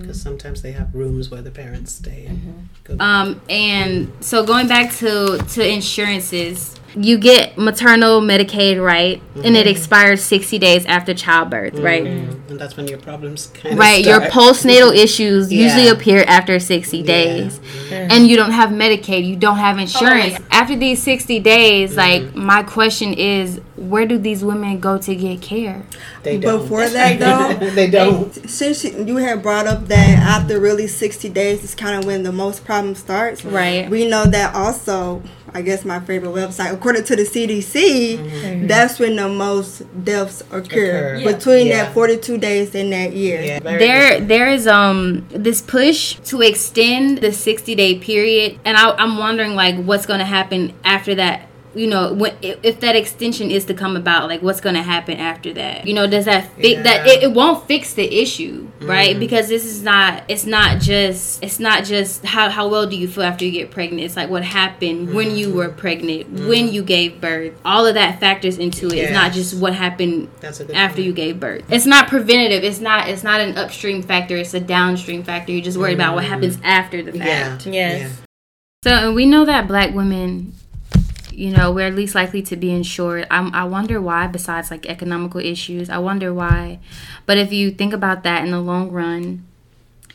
[0.00, 2.26] Because sometimes they have rooms where the parents stay.
[2.26, 9.22] And go Um, and so going back to to insurances, you get maternal Medicaid, right?
[9.36, 9.68] And it mm-hmm.
[9.68, 11.84] expires sixty days after childbirth, mm-hmm.
[11.84, 12.04] right?
[12.04, 12.50] Mhm.
[12.50, 17.02] And that's when your problems kind Right, of your postnatal issues usually appear after 60
[17.04, 17.58] days.
[17.60, 18.10] Mm-hmm.
[18.10, 20.34] And you don't have Medicaid, you don't have insurance.
[20.34, 20.46] Oh, wait.
[20.50, 25.40] After these 60 days, like my question is where do these women go to get
[25.40, 25.84] care?
[26.22, 26.62] They don't.
[26.62, 27.18] Before that,
[27.60, 28.32] though, they don't.
[28.50, 32.32] since you had brought up that after really 60 days is kind of when the
[32.32, 33.88] most problem starts Right.
[33.88, 35.22] we know that also
[35.54, 41.16] i guess my favorite website according to the cdc that's when the most deaths occur,
[41.16, 41.32] Occur.
[41.32, 41.84] Between Yeah.
[41.84, 43.40] that 42 days in that year.
[43.40, 48.90] Yeah, there there is um this push to extend the 60 day period and I,
[48.92, 52.96] i'm wondering like what's going to happen after that you know when if, if that
[52.96, 56.24] extension is to come about like what's going to happen after that you know does
[56.24, 59.20] that fix that it, it won't fix the issue right Mm-hmm.
[59.20, 63.06] because this is not it's not just it's not just how, how well do you
[63.06, 65.56] feel after you get pregnant it's like what happened when you Mm-hmm.
[65.58, 69.56] were pregnant when you gave birth all of that factors into it it's not just
[69.56, 71.06] what happened That's a good after point.
[71.06, 71.64] you gave birth.
[71.70, 72.64] It's not preventative.
[72.64, 73.08] It's not.
[73.08, 74.36] It's not an upstream factor.
[74.36, 75.52] It's a downstream factor.
[75.52, 77.18] You're just worried about what happens after the Mm.
[77.18, 77.48] Yeah.
[77.50, 77.66] fact.
[77.66, 78.22] Yes.
[78.84, 80.52] So and we know that black women,
[81.40, 83.26] you know, we're least likely to be insured.
[83.30, 84.26] I'm, I wonder why.
[84.26, 86.78] Besides like economical issues, I wonder why.
[87.26, 89.46] But if you think about that in the long run.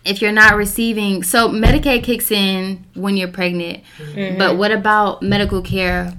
[0.06, 4.38] If you're not receiving, so Medicaid kicks in when you're pregnant, Mm-hmm.
[4.38, 6.14] but what about medical care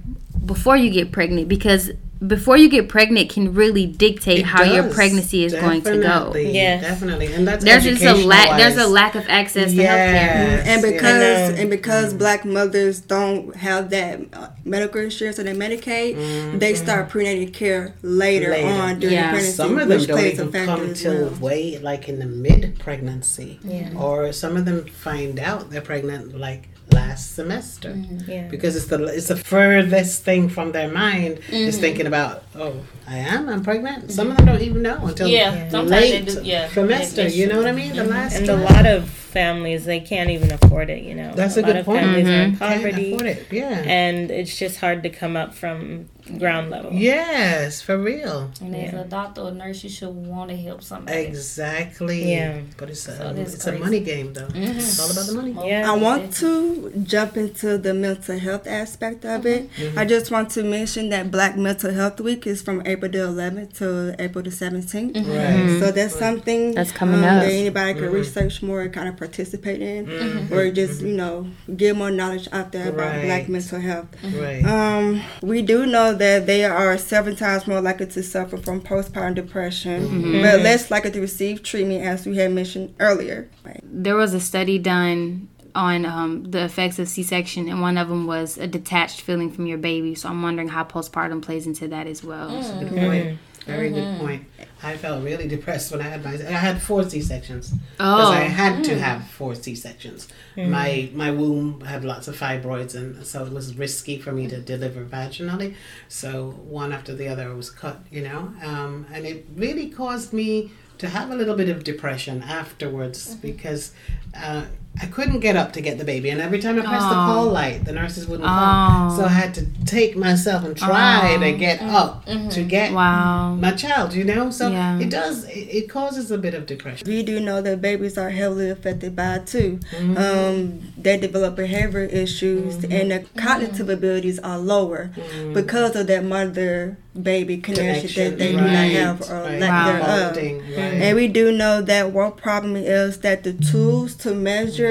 [0.45, 1.47] before you get pregnant?
[1.49, 1.93] Because
[2.27, 6.01] before you get pregnant can really dictate It how your pregnancy is going to go.
[6.01, 6.83] Definitely, Yes.
[6.83, 7.33] Definitely.
[7.35, 8.57] And that's There's just a lack.
[8.59, 10.65] There's a lack of access to Yes.
[10.65, 10.67] healthcare.
[10.73, 11.61] and because know.
[11.61, 17.09] and because black mothers don't have that uh, medical insurance or their Medicaid, they start
[17.11, 18.67] prenatal care later, Later.
[18.69, 19.31] on during Yeah.
[19.31, 21.31] pregnancy, Some of them which don't even come as till well.
[21.41, 23.61] way like in the mid pregnancy.
[23.63, 23.91] Yeah.
[23.97, 27.91] Or some of them find out they're pregnant like last semester.
[27.93, 28.31] Mm-hmm.
[28.31, 28.49] Yeah.
[28.49, 31.55] Because it's the it's the furthest thing from their mind Mm-hmm.
[31.55, 32.75] is thinking about, oh,
[33.07, 34.11] I am, I'm pregnant.
[34.13, 37.29] Some of them don't even know until Yeah, sometimes they late do- yeah, semester.
[37.29, 37.95] You know what I mean?
[37.97, 41.03] The last And a lot of families they can't even afford it.
[41.03, 42.01] You know, That's a lot good of point.
[42.01, 42.59] Families are in Mhm.
[42.59, 43.47] Can't poverty, afford it.
[43.51, 43.83] Yeah.
[43.87, 46.93] and it's just hard to come up from ground level.
[46.93, 48.51] yes, for real.
[48.61, 51.21] And as a doctor or nurse, you should want to help somebody.
[51.21, 52.33] Exactly.
[52.33, 52.61] Yeah.
[52.77, 54.49] But it's a So that's it's a money game though.
[54.49, 54.77] Mhm.
[54.77, 55.55] It's all about the money.
[55.69, 55.91] Yeah.
[55.91, 59.71] I want to jump into the mental health aspect of it.
[59.73, 59.99] Mm-hmm.
[59.99, 63.79] I just want to mention that Black Mental Health Week is from April the 11th
[63.79, 65.15] to April the 17th.
[65.17, 65.81] Right.
[65.81, 67.43] So that's something That's coming um, up.
[67.43, 68.15] that anybody could Mm-hmm.
[68.15, 70.09] research more and kind of participate in,
[70.53, 73.25] or just you know get more knowledge out there about Right.
[73.25, 74.07] Black mental health.
[74.25, 74.65] Right.
[74.65, 79.35] Um, we do know that they are seven times more likely to suffer from postpartum
[79.35, 80.43] depression, Mm-hmm.
[80.43, 83.49] but less likely to receive treatment, as we had mentioned earlier.
[83.65, 83.81] Right.
[83.85, 88.27] There was a study done on um, the effects of C-section, and one of them
[88.27, 90.15] was a detached feeling from your baby.
[90.15, 92.49] So I'm wondering how postpartum plays into that as well.
[92.81, 93.39] Good point.
[93.67, 94.45] Very good point.
[94.83, 96.35] I felt really depressed when I had my.
[96.35, 100.29] I had four C sections because Oh, I had to have four C sections.
[100.57, 104.59] My my womb had lots of fibroids, and so it was risky for me to
[104.61, 105.75] deliver vaginally.
[106.09, 110.71] So one after the other was cut, you know, um, and it really caused me
[110.99, 113.93] to have a little bit of depression afterwards because
[114.35, 114.65] uh,
[115.01, 117.27] I couldn't get up to get the baby, and every time I pressed the Oh.
[117.27, 119.13] call light, the nurses wouldn't come.
[119.13, 119.17] Oh.
[119.17, 119.29] So I oh.
[119.29, 121.41] had to take myself and try Oh.
[121.41, 122.49] to get up mm-hmm.
[122.49, 123.55] to get Wow.
[123.57, 124.15] my child.
[124.15, 124.99] You know, so Yeah.
[124.99, 125.45] it does.
[125.45, 127.07] It, it causes a bit of depression.
[127.07, 129.81] We do know that babies are heavily affected by it too.
[129.93, 130.17] Mm-hmm.
[130.17, 132.93] Um, they develop behavior issues mm-hmm.
[132.93, 133.91] and their cognitive mm-hmm.
[133.91, 135.11] abilities are lower
[135.53, 139.61] because of that mother baby connection, that they do not have or right.
[139.61, 140.33] lack Wow.
[140.33, 140.37] thereof.
[140.37, 140.79] Right.
[141.03, 144.86] And we do know that one problem is that the tools to measure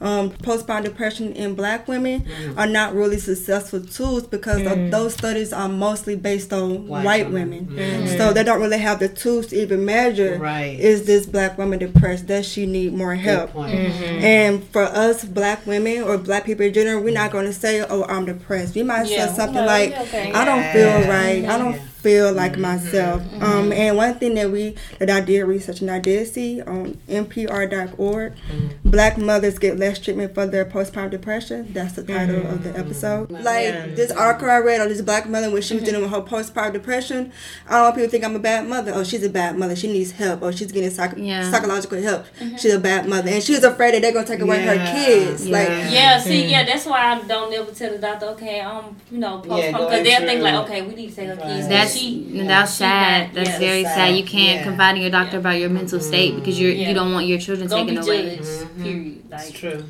[0.00, 2.58] um, postpartum depression in black women Mm-hmm.
[2.58, 7.30] are not really successful tools because of those studies are mostly based on White white,
[7.30, 7.66] women.
[7.68, 8.08] women.
[8.18, 10.78] So they don't really have the tools to even measure Right.
[10.78, 12.26] is this black woman depressed?
[12.26, 13.50] Does she need more Good help?
[13.52, 13.74] point.
[13.74, 17.80] And for us black women or black people in general, we're not going to say,
[17.88, 18.74] oh, I'm depressed.
[18.74, 19.28] We might Yeah.
[19.28, 20.32] say something No, like, okay.
[20.32, 20.72] I don't Yeah.
[20.72, 21.44] feel right.
[21.44, 21.82] I don't Yeah.
[22.06, 22.62] Feel like mm-hmm.
[22.62, 23.20] myself.
[23.20, 23.42] Mm-hmm.
[23.42, 26.94] Um, and one thing that we that I did research and I did see on
[27.08, 28.90] NPR.org, mm-hmm.
[28.90, 31.72] black mothers get less treatment for their postpartum depression.
[31.72, 33.32] That's the title of the episode.
[33.32, 33.86] Like Yeah.
[33.86, 36.74] this article I read on this black mother when she was dealing with her postpartum
[36.74, 37.32] depression.
[37.66, 38.92] I don't want people to think I'm a bad mother.
[38.94, 39.74] Oh, she's a bad mother.
[39.74, 40.42] She needs help.
[40.42, 41.50] Or she's getting psych- Yeah.
[41.50, 42.26] psychological help.
[42.56, 44.94] She's a bad mother, and she's afraid that they're gonna take away her Yeah.
[44.94, 45.48] kids.
[45.48, 45.90] Like Yeah.
[45.90, 49.42] Yeah, see, yeah, that's why I don't never tell the doctor, okay, um, you know,
[49.44, 51.68] Yeah, postpone, go because they'll think like, okay, we need to take her kids.
[51.68, 53.26] That's she, that's she sad.
[53.26, 53.94] not- That's yeah, very sad.
[53.94, 54.16] sad.
[54.16, 54.64] You can't Yeah.
[54.64, 56.78] confide in your doctor about your mental state because you're Yeah.
[56.80, 56.94] you mm-hmm.
[56.94, 58.36] don't want your children Don't be taken away.
[58.36, 58.42] judged.
[58.48, 58.82] Mm-hmm.
[58.82, 59.22] Period.
[59.32, 59.84] It's true.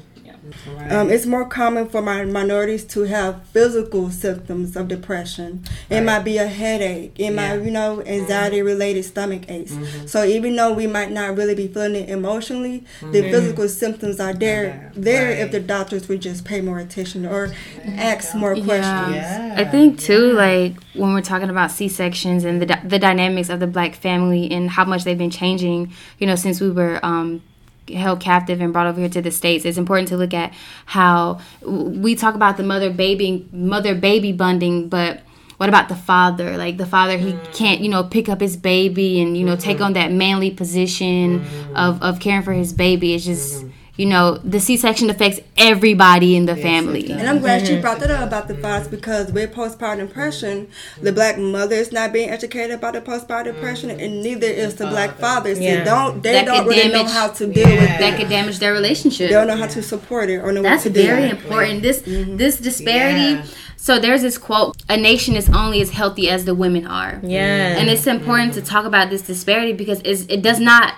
[0.67, 0.83] Yeah.
[0.83, 0.93] Right.
[0.93, 5.65] Um, it's more common for my minorities to have physical symptoms of depression.
[5.91, 6.05] It Right.
[6.05, 7.15] might be a headache.
[7.19, 7.57] It might, Yeah.
[7.57, 7.65] Mm-hmm.
[7.67, 9.75] you know, anxiety related stomach aches.
[10.07, 14.33] So even though we might not really be feeling it emotionally, the physical symptoms are
[14.35, 14.65] there.
[14.67, 15.01] Mm-hmm.
[15.03, 15.15] There.
[15.17, 15.39] There, Right.
[15.47, 17.51] if the doctors would just pay more attention or
[17.97, 19.15] ask more questions.
[19.17, 19.55] Yeah.
[19.57, 23.61] I think too, like when we're talking about C sections and the the dynamics of
[23.61, 27.43] the black family and how much they've been changing, you know, since we were um,
[27.89, 30.53] held captive and brought over here to the states, it's important to look at
[30.87, 35.23] how we talk about the mother baby mother baby bonding, but
[35.57, 36.57] what about the father?
[36.57, 37.55] Like the father, he mm.
[37.55, 39.87] can't, you know, pick up his baby and you know take mm-hmm.
[39.87, 41.77] on that manly position mm-hmm.
[41.77, 43.15] of of caring for his baby.
[43.15, 43.65] It's just.
[43.65, 43.71] Mm-hmm.
[43.97, 47.11] You know, the C section affects everybody in the family.
[47.11, 50.69] And I'm glad she brought that up about the fathers because with postpartum depression,
[51.01, 54.87] the black mother is not being educated about the postpartum depression, and neither is the
[54.87, 55.59] black fathers.
[55.59, 55.79] Yeah.
[55.79, 57.99] They don't they That don't could really know how to deal with Yeah.
[57.99, 58.17] that it.
[58.19, 59.29] could damage their relationship.
[59.29, 61.83] They don't know how to support it or know That's what to very important.
[61.83, 62.37] This mm-hmm.
[62.37, 63.35] this disparity.
[63.35, 63.45] Yeah.
[63.77, 67.79] So there's this quote: "A nation is only as healthy as the women are." Yeah.
[67.79, 70.95] And it's important to talk about this disparity because it's, it does not.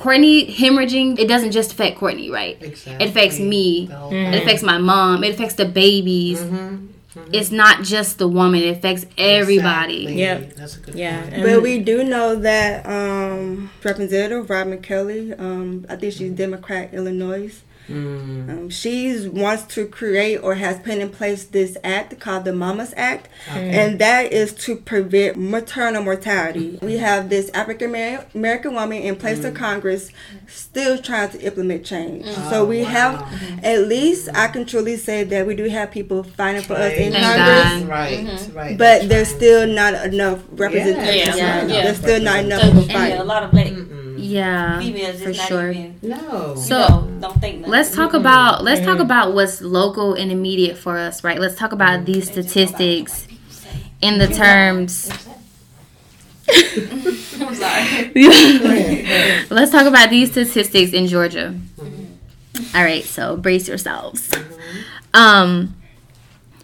[0.00, 2.56] Courtney hemorrhaging, it doesn't just affect Courtney, right?
[2.60, 3.04] Exactly.
[3.04, 3.86] It affects me.
[3.86, 5.22] The whole It affects my mom.
[5.24, 6.42] It affects the babies.
[7.32, 8.60] It's not just the woman.
[8.62, 10.02] It affects everybody.
[10.06, 10.20] Exactly.
[10.20, 10.40] Yeah.
[10.56, 11.22] That's a good yeah.
[11.22, 11.34] point.
[11.34, 16.94] and- But we do know that um, Representative Robin Kelly, um, I think she's Democrat,
[16.94, 17.62] Illinois.
[17.88, 18.48] Mm.
[18.48, 22.94] Um, she wants to create or has put in place this act called the Mamas
[22.96, 26.78] Act, and that is to prevent maternal mortality.
[26.82, 27.90] We have this African
[28.34, 30.10] American woman in place of Congress
[30.46, 32.26] still trying to implement change.
[32.26, 32.88] so Oh, we wow.
[32.90, 36.92] have, at least I can truly say that we do have people fighting for us
[36.92, 37.22] in Right.
[37.22, 38.46] Thank Congress.
[38.46, 38.54] God.
[38.54, 38.78] Right, right.
[38.78, 41.36] But there's still not enough representation.
[41.38, 41.82] Yeah, yeah.
[41.84, 43.72] There's still not enough So, of a and a lot of black.
[44.20, 45.70] Yeah, females for not sure.
[45.70, 46.54] even, No.
[46.54, 47.70] So- you know, don't think nothing.
[47.70, 49.02] Let's talk about let's talk mm-hmm.
[49.02, 51.38] about what's local and immediate for us, right?
[51.38, 52.12] Let's talk about mm-hmm.
[52.12, 53.26] these statistics
[54.00, 55.10] in the terms.
[56.50, 58.12] I'm sorry.
[59.50, 61.54] Let's talk about these statistics in Georgia.
[61.76, 62.76] Mm-hmm.
[62.76, 64.30] All right, so brace yourselves.
[65.14, 65.76] Um,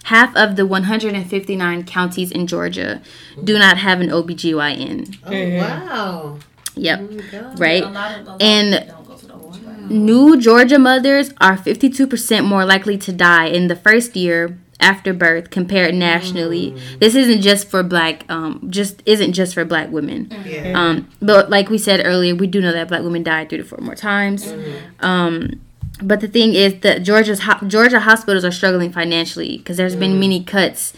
[0.04, 3.02] half of the 159 counties in Georgia
[3.42, 5.18] do not have an OBGYN.
[5.24, 6.38] oh, wow.
[6.76, 7.84] Yep, Oh, my right?
[7.84, 9.54] Of And don't go to the OR.
[9.88, 15.50] New Georgia mothers are 52% more likely to die in the first year after birth
[15.50, 16.76] compared nationally.
[17.00, 20.30] This isn't just for black um just isn't just for black women.
[20.44, 20.72] Yeah.
[20.74, 23.64] Um but like we said earlier, we do know that black women die 3 to
[23.64, 24.52] 4 more times.
[25.00, 25.60] Um
[26.02, 30.20] but the thing is that Georgia's ho- Georgia hospitals are struggling financially because there's been
[30.20, 30.92] many cuts,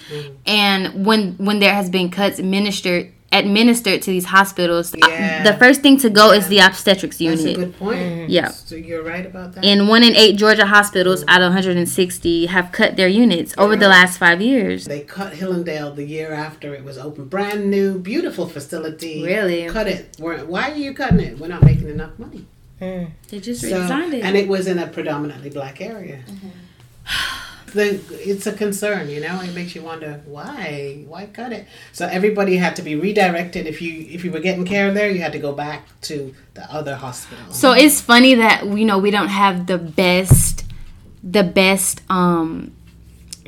[0.44, 5.42] and when when there has been cuts administered administered to these hospitals, Yeah.
[5.42, 7.56] the first thing to go is the obstetrics That's unit.
[7.56, 8.30] a good point.
[8.30, 8.48] Yeah.
[8.48, 9.64] So you're right about that.
[9.64, 13.88] And one in eight Georgia hospitals out of 160 have cut their units over the
[13.88, 14.86] last five years.
[14.86, 17.26] They cut Hillandale the year after it was open.
[17.26, 19.22] Brand new, beautiful facility.
[19.22, 19.68] Really?
[19.68, 20.16] Cut it.
[20.18, 21.38] We're, why are you cutting it?
[21.38, 22.46] We're not making enough money.
[22.80, 23.10] Mm.
[23.28, 24.22] They just So, redesigned it.
[24.24, 26.20] and it was in a predominantly black area.
[27.72, 29.40] the it's a concern, you know.
[29.40, 31.66] It makes you wonder why, why cut it.
[31.92, 33.66] So everybody had to be redirected.
[33.66, 36.70] If you if you were getting care there, you had to go back to the
[36.72, 37.52] other hospital.
[37.52, 40.64] So it's funny that you know we don't have the best,
[41.22, 42.72] the best um,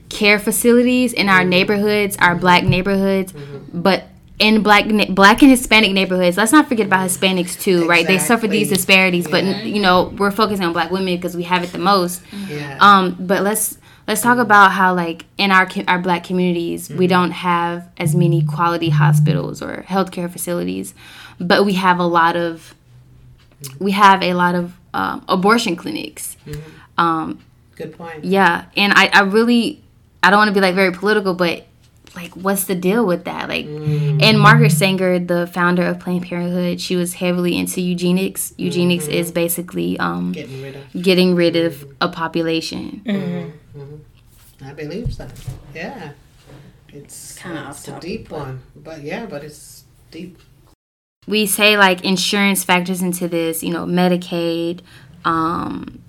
[0.08, 3.32] care facilities in our neighborhoods, our black neighborhoods,
[3.72, 4.04] but
[4.40, 8.48] in black black and hispanic neighborhoods let's not forget about hispanics too right they suffer
[8.48, 11.78] these disparities but you know we're focusing on black women because we have it the
[11.78, 12.78] most yeah.
[12.80, 13.76] um but let's
[14.10, 18.42] let's talk about how like in our our black communities we don't have as many
[18.42, 20.94] quality hospitals or healthcare facilities
[21.38, 22.74] but we have a lot of
[23.78, 26.36] we have a lot of um, abortion clinics.
[26.98, 27.38] Um
[27.76, 28.24] Good point.
[28.24, 29.80] yeah and i i really
[30.24, 31.66] i don't want to be like very political but
[32.16, 36.80] like what's the deal with that like and margaret sanger the founder of planned parenthood
[36.80, 41.02] she was heavily into eugenics eugenics is basically um Getting rid of.
[41.02, 43.02] getting rid of a population
[44.62, 45.26] I believe so.
[45.74, 46.12] Yeah.
[46.92, 50.36] It's Kinda it's off a deep but- one, but yeah, but it's deep.
[51.26, 54.80] we say like insurance factors into this you know medicaid
[55.24, 56.02] um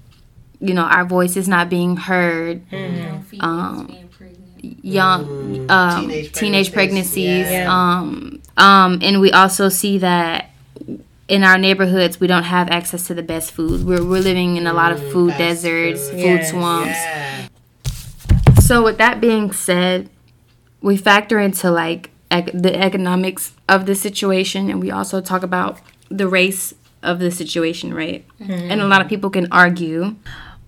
[0.59, 4.10] you know our voice is not being heard Young females Um, being pregnant.
[4.61, 7.67] Young um, Teenage teenage, pregnancies, pregnancies, yeah.
[7.73, 10.51] um um and we also see that
[11.27, 14.67] in our neighborhoods we don't have access to the best food we're, we're living in
[14.67, 16.19] a lot of food fast deserts food.
[16.19, 16.49] food Yes.
[16.51, 17.47] swamps Yeah.
[18.59, 20.09] so with that being said
[20.81, 25.79] we factor into like ec- the economics of the situation and we also talk about
[26.09, 30.15] the race of the situation right and a lot of people can argue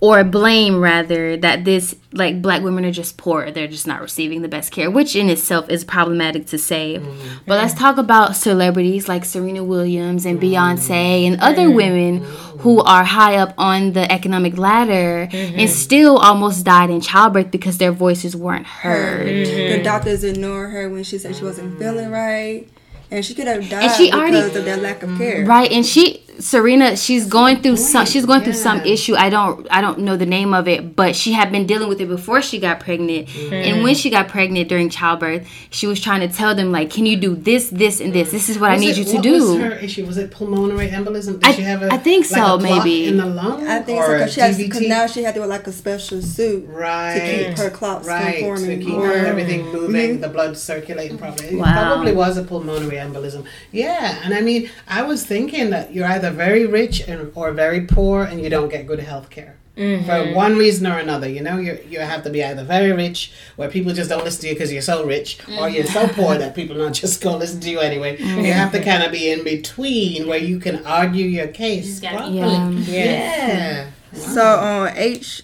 [0.03, 3.49] or blame rather that this like black women are just poor.
[3.51, 6.97] They're just not receiving the best care which in itself is problematic to say.
[6.97, 7.37] Mm-hmm.
[7.47, 11.33] But let's talk about celebrities like serena williams and beyonce mm-hmm.
[11.33, 11.75] and other mm-hmm.
[11.75, 12.17] women
[12.59, 17.77] who are high up on the economic ladder and still almost died in childbirth because
[17.77, 19.25] their voices weren't heard.
[19.25, 22.67] The doctors ignored her when she said she wasn't feeling right,
[23.09, 25.45] and she could have died she already- because of their lack of care.
[25.45, 29.15] Right, and she Serena, she's going through some she's going through some issue.
[29.15, 32.01] I don't I don't know the name of it, but she had been dealing with
[32.01, 33.29] it before she got pregnant.
[33.51, 37.05] And when she got pregnant during childbirth, she was trying to tell them like, "Can
[37.05, 38.31] you do this, this and this?
[38.31, 40.31] This is what I need it- you to what do." Was her issue was it
[40.31, 41.33] pulmonary embolism?
[41.39, 43.07] Did I- she have a, I think like so, maybe.
[43.07, 43.67] in the lung.
[43.67, 46.21] I think so because she has because now she had to wear like a special
[46.21, 48.79] suit right to keep her clots right from forming.
[48.79, 50.21] to keep or- everything moving, Mhm.
[50.21, 51.49] the blood circulating properly.
[51.49, 53.43] It probably was a pulmonary embolism.
[53.71, 57.81] Yeah, and I mean, I was thinking that you're either very rich and or very
[57.81, 59.57] poor, and you don't get good health care.
[59.75, 60.35] For mm-hmm.
[60.35, 63.69] one reason or another, you know, you you have to be either very rich, where
[63.71, 66.21] people just don't listen to you because you're so rich, or you're so mm-hmm.
[66.21, 68.15] poor that people don't just go listen to you anyway.
[68.19, 68.87] You have to mm-hmm.
[68.87, 72.29] kind of be in between, where you can argue your case Just gotta.
[72.29, 72.69] Yeah.
[72.69, 73.89] Yeah.
[74.13, 75.39] So on HRSA.gov,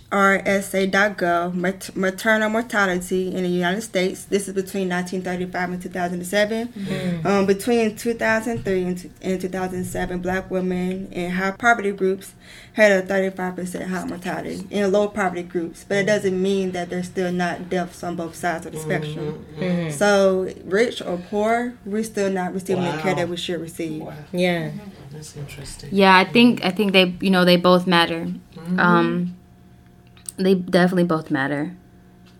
[1.95, 6.67] maternal mortality in the United States, this is between 1935 and 2007.
[6.67, 7.27] Mm-hmm.
[7.27, 12.33] Um, between 2003 and, and 2007, black women in high poverty groups
[12.73, 16.07] had a 35% high mortality in low poverty groups, but it mm-hmm.
[16.07, 19.45] doesn't mean that there's still not deaths on both sides of the spectrum.
[19.57, 19.91] Mm-hmm.
[19.91, 24.03] So, rich or poor, we're still not receiving the care that we should receive.
[24.03, 24.71] Wow, Yeah.
[25.11, 25.89] That's interesting.
[25.91, 28.27] Yeah, I think I think they you know they both matter.
[28.77, 29.35] Um,
[30.37, 31.75] they definitely both matter.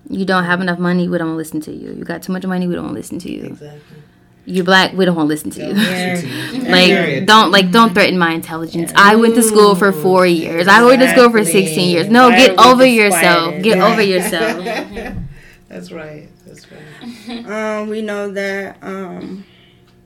[0.10, 1.94] You don't have enough money, we don't listen to you.
[1.94, 3.44] You got too much money, we don't want to listen to you.
[3.46, 3.98] Exactly.
[4.46, 5.74] You're black, we don't want to listen to you.
[5.74, 7.26] Like Period.
[7.28, 8.92] don't like don't threaten my intelligence.
[8.96, 10.68] I went to school for four years.
[10.68, 12.08] I went to school for sixteen years.
[12.10, 13.54] No, Why get over yourself.
[13.56, 13.64] disquieted?
[13.64, 13.88] Get Yeah.
[13.92, 15.16] over yourself.
[15.68, 16.30] That's right.
[16.48, 17.46] That's right.
[17.46, 19.46] Um, we know that um,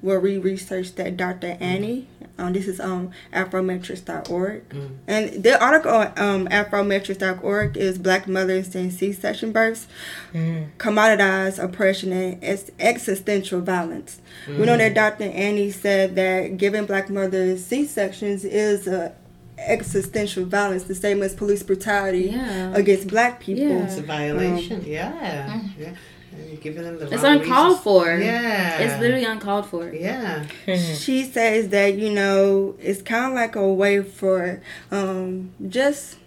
[0.02, 1.56] where we researched that Dr.
[1.62, 2.08] Annie.
[2.38, 4.63] Um, this is um Afrometrics.org,
[5.08, 9.88] and the article on um Afrometrics.org is Black mothers and C-section births,
[10.78, 14.19] commoditized oppression and ex- existential violence.
[14.48, 15.26] We know that Dr.
[15.26, 19.13] Annie said that giving Black mothers C-sections is a
[19.60, 22.74] existential violence, the same as police brutality Yeah.
[22.76, 23.63] against Black people.
[23.63, 23.84] Yeah.
[23.86, 24.84] It's a violation.
[24.86, 25.60] yeah.
[25.78, 25.91] Yeah.
[26.36, 27.84] And you're giving them the It's wrong uncalled reasons.
[27.84, 28.17] for.
[28.17, 28.80] Yeah.
[28.80, 29.89] It's literally uncalled for.
[29.93, 30.46] Yeah.
[30.76, 36.17] She says that you know it's kind of like a way for um, just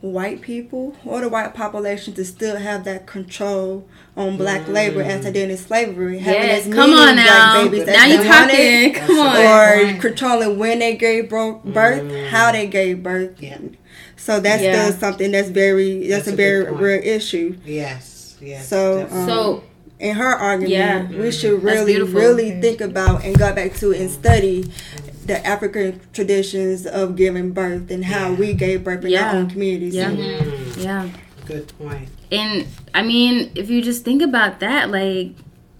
[0.00, 3.84] white people or the white population to still have that control
[4.16, 6.18] on black labor as they did in slavery.
[6.20, 7.62] having Yes, as come many on now.
[7.64, 9.06] babies as Now they you wanted, talking.
[9.06, 9.96] Come on.
[9.96, 13.40] Or controlling when they gave bro- birth, how they gave birth.
[13.42, 13.58] Yeah.
[14.16, 14.86] So that's Yeah.
[14.88, 17.56] still something that's very that's, That's a a very real issue.
[17.64, 18.17] Yes.
[18.40, 18.68] Yes.
[18.68, 19.64] So, um, So
[19.98, 21.20] in her argument, Yeah.
[21.20, 24.70] we should really, really think about and go back to and study
[25.26, 29.30] the African traditions of giving birth and how we gave birth in Yeah.
[29.30, 29.94] our own communities.
[29.94, 30.10] Yeah.
[30.10, 30.82] Mm.
[30.84, 31.08] yeah.
[31.46, 32.08] good point.
[32.30, 35.30] And I mean, if you just think about that, like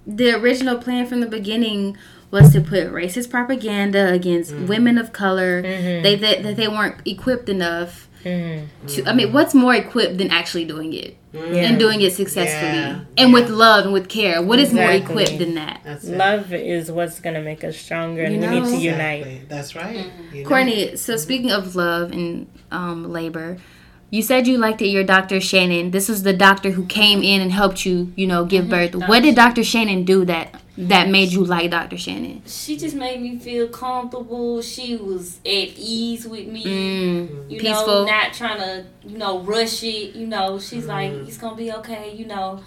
[0.07, 1.97] the original plan from the beginning
[2.31, 4.67] was to put racist propaganda against mm-hmm.
[4.67, 5.63] women of color.
[5.63, 6.03] Mm-hmm.
[6.03, 8.87] They that they, they weren't equipped enough Mm-hmm.
[8.87, 11.55] To, I mean, what's more equipped than actually doing it mm-hmm.
[11.55, 13.01] and doing it successfully yeah.
[13.17, 13.33] and yeah.
[13.33, 14.43] with love and with care?
[14.43, 15.15] What is exactly.
[15.15, 15.83] more equipped than that?
[16.05, 18.51] Love is what's gonna make us stronger, and you know?
[18.51, 19.31] we need to exactly.
[19.31, 19.49] unite.
[19.49, 20.07] That's right.
[20.07, 20.45] Mm-hmm.
[20.45, 23.59] Courtney, so speaking of love and um, labor,
[24.11, 25.41] you said you liked it your Dr.
[25.41, 25.91] Shannon.
[25.91, 28.99] This was the doctor who came in and helped you, you know, give mm-hmm.
[28.99, 29.09] birth.
[29.09, 29.63] What did Dr.
[29.63, 31.99] Shannon do that that made you like Dr.
[31.99, 32.43] Shannon?
[32.47, 34.63] She just made me feel comfortable.
[34.63, 35.47] She was at
[35.77, 36.65] ease with me.
[36.65, 37.87] Mm, you peaceful.
[37.87, 40.15] know, not trying to, you know, rush it.
[40.15, 40.89] You know, she's mm.
[40.89, 42.63] like, it's gonna be okay, you know.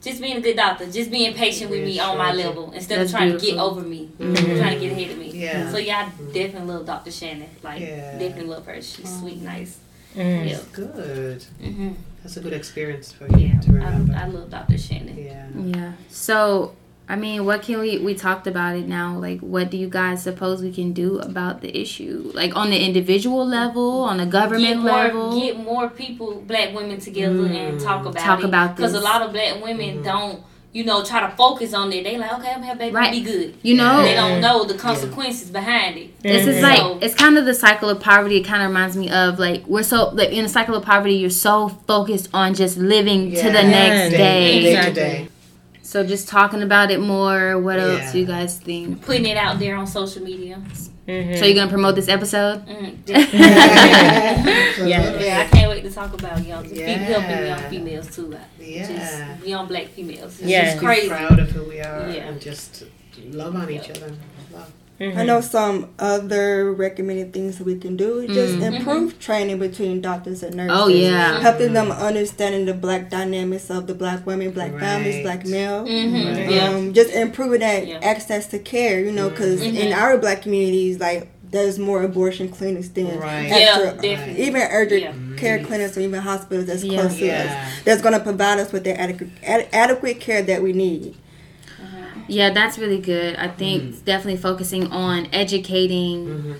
[0.00, 3.10] Just being a good doctor, just being patient with me on my level instead That's
[3.10, 3.50] of trying beautiful.
[3.50, 4.58] to get over me, mm-hmm.
[4.58, 5.30] trying to get ahead of me.
[5.32, 5.70] Yeah.
[5.70, 7.10] So yeah, I definitely love Dr.
[7.10, 7.50] Shannon.
[7.62, 8.12] Like, yeah.
[8.12, 8.80] definitely love her.
[8.80, 9.78] She's sweet, nice.
[10.14, 10.50] Mm.
[10.50, 10.58] Yeah.
[10.72, 11.44] good.
[11.62, 11.92] Mm-hmm.
[12.22, 14.14] That's a good experience for you yeah, to remember.
[14.14, 14.76] I, I love Dr.
[14.76, 15.16] Shannon.
[15.16, 15.46] Yeah.
[15.54, 15.92] Yeah.
[16.08, 16.76] So,
[17.08, 19.16] I mean, what can we we talked about it now?
[19.16, 22.30] Like, what do you guys suppose we can do about the issue?
[22.34, 26.74] Like on the individual level, on the government get more, level, get more people, black
[26.74, 27.54] women together mm.
[27.54, 28.44] and talk about talk it.
[28.44, 30.04] about because a lot of black women mm.
[30.04, 32.04] don't you know, try to focus on it.
[32.04, 33.10] They like, okay, I'm gonna have baby, right.
[33.10, 33.56] be good.
[33.62, 35.60] You know, they don't know the consequences yeah.
[35.60, 36.22] behind it.
[36.22, 38.36] This is like so, it's kind of the cycle of poverty.
[38.36, 41.14] It kind of reminds me of like we're so like in the cycle of poverty,
[41.14, 43.42] you're so focused on just living yeah.
[43.42, 44.62] to the next day.
[44.62, 45.28] Day, day, day.
[45.82, 47.58] So just talking about it more.
[47.58, 47.86] What yeah.
[47.86, 49.02] else do you guys think?
[49.02, 50.62] Putting it out there on social media.
[51.10, 51.38] Mm-hmm.
[51.38, 52.64] So you're gonna promote this episode?
[52.66, 55.18] Mm, yeah.
[55.18, 56.92] yeah, I can't wait to talk about young, yeah.
[56.92, 58.26] helping young females too.
[58.26, 60.38] Like, yeah, just young black females.
[60.38, 61.08] It's yeah, just crazy.
[61.08, 62.28] proud of who we are yeah.
[62.28, 62.84] and just
[63.24, 64.12] love on each other.
[65.00, 65.10] Love.
[65.12, 65.18] Mm-hmm.
[65.18, 68.74] I know some other recommended things that we can do just mm-hmm.
[68.74, 70.76] improve training between doctors and nurses.
[70.78, 74.80] Oh yeah, helping them understanding the black dynamics of the black women, black right.
[74.80, 75.86] families, black male.
[75.86, 76.36] Mm-hmm.
[76.36, 76.50] Right.
[76.50, 76.92] Yeah.
[76.92, 78.00] just improving that yeah.
[78.02, 79.00] access to care.
[79.00, 79.76] You know, because mm-hmm.
[79.76, 83.50] in our black communities, like there's more abortion clinics than right.
[83.50, 85.36] extra, yeah, even urgent yeah.
[85.36, 87.00] care clinics or even hospitals that's yeah.
[87.00, 87.82] close to us.
[87.84, 91.16] That's going to provide us with the adequate ad- adequate care that we need.
[92.30, 93.36] Yeah, that's really good.
[93.36, 94.04] I think mm-hmm.
[94.04, 96.26] definitely focusing on educating.
[96.26, 96.52] Mm-hmm.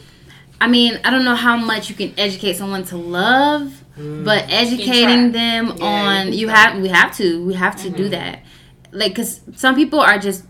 [0.60, 4.24] I mean, I don't know how much you can educate someone to love, mm.
[4.24, 7.96] but educating them yeah, on you, have we have to we have to mm-hmm.
[7.96, 8.42] do that.
[8.92, 10.44] Like, cause some people are just.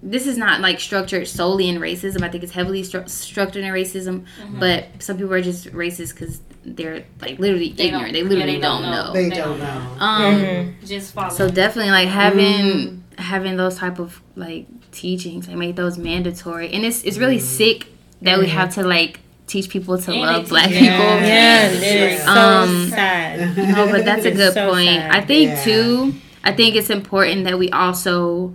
[0.00, 2.22] This is not like structured solely in racism.
[2.22, 4.60] I think it's heavily stru- structured in racism, mm-hmm.
[4.60, 8.12] but some people are just racist because they're like literally they ignorant.
[8.12, 9.12] They literally yeah, they don't, don't, know.
[9.12, 9.96] They, don't know.
[9.98, 10.86] Um, mm-hmm.
[10.86, 11.30] just follow.
[11.30, 16.84] So definitely like having having those type of like teachings and make those mandatory and
[16.84, 17.42] it's it's really mm.
[17.42, 17.86] sick
[18.22, 18.42] that mm.
[18.42, 20.78] we have to like teach people to love black yeah.
[20.78, 25.10] people yeah it is um, so sad no but that's a good so point sad.
[25.10, 25.64] i think yeah.
[25.64, 26.14] too
[26.44, 28.54] i think it's important that we also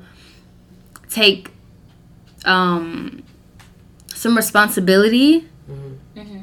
[1.10, 1.52] take
[2.46, 3.22] um
[4.14, 5.46] some responsibility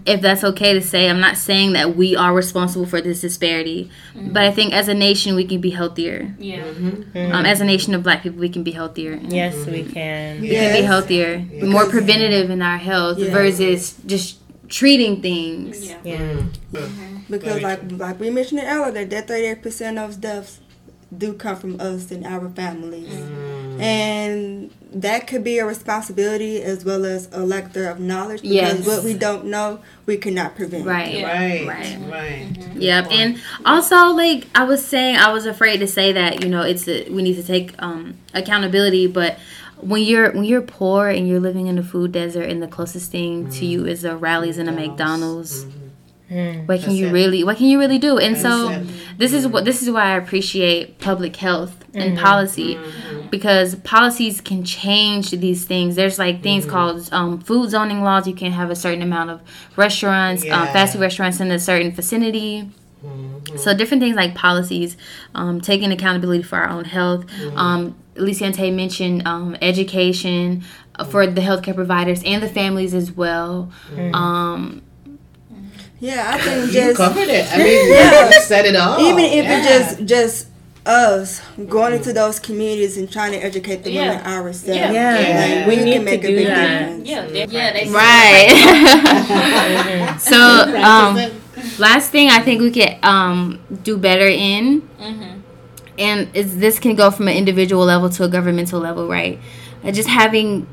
[0.07, 1.09] if that's okay to say.
[1.09, 4.33] I'm not saying that we are responsible for this disparity, mm-hmm.
[4.33, 6.35] but I think as a nation we can be healthier.
[6.39, 6.63] Yeah.
[6.63, 7.33] Mm-hmm.
[7.33, 9.19] Um, as a nation of Black people, we can be healthier.
[9.23, 10.41] Yes, we can.
[10.41, 10.73] We yes.
[10.73, 11.65] can be healthier, yes.
[11.65, 13.31] more preventative in our health yes.
[13.31, 14.39] versus just
[14.69, 15.89] treating things.
[15.89, 15.99] Yeah.
[16.05, 16.19] yeah.
[16.73, 17.17] Mm-hmm.
[17.29, 20.61] Because like like we mentioned earlier, that 38 percent of deaths
[21.17, 23.13] do come from us and our families.
[23.13, 23.70] Mm.
[23.81, 28.87] And that could be a responsibility as well as a lack of knowledge because yes.
[28.87, 30.87] what we don't know we cannot prevent.
[30.87, 31.15] Right.
[31.15, 31.33] Yeah.
[31.33, 31.67] Right.
[31.67, 31.99] Right.
[32.11, 32.53] Right.
[32.53, 32.81] Mm-hmm.
[32.81, 33.07] Yep.
[33.11, 36.89] And also like I was saying I was afraid to say that, you know, it's
[36.89, 39.39] a, we need to take um, accountability, but
[39.77, 43.11] when you're when you're poor and you're living in a food desert and the closest
[43.11, 43.59] thing mm.
[43.59, 45.65] to you is a Rally's and a McDonald's.
[45.65, 45.80] Mm-hmm
[46.31, 47.13] Mm, what can you it.
[47.13, 48.87] really what can you really do and that's so it.
[49.19, 52.25] this is what this is why i appreciate public health and mm-hmm.
[52.25, 53.29] policy mm-hmm.
[53.31, 56.73] because policies can change these things there's like things mm-hmm.
[56.73, 59.41] called um, food zoning laws you can have a certain amount of
[59.77, 60.61] restaurants yeah.
[60.61, 62.71] um, fast food restaurants in a certain vicinity
[63.05, 63.57] mm-hmm.
[63.57, 64.97] so different things like policies
[65.35, 67.59] um, taking accountability for our own health mm-hmm.
[67.59, 70.63] um, Lisiante mentioned um, education
[70.95, 74.15] uh, for the healthcare providers and the families as well mm-hmm.
[74.15, 74.83] um,
[76.01, 77.47] yeah, I think just covered it.
[77.53, 78.99] I mean, yeah, said it all.
[78.99, 79.59] Even if yeah.
[79.59, 80.47] it's just just
[80.87, 84.17] us going into those communities and trying to educate the yeah.
[84.17, 84.79] women ourselves.
[84.79, 85.19] Yeah, yeah.
[85.19, 85.59] yeah.
[85.59, 86.79] Like, we, we need can make to a big that.
[86.79, 87.09] difference.
[87.09, 88.49] Yeah, yeah, they right.
[90.21, 90.37] so,
[90.83, 91.31] um,
[91.79, 95.41] last thing I think we could um do better in, mm-hmm.
[95.99, 99.39] and is this can go from an individual level to a governmental level, right?
[99.93, 100.67] just having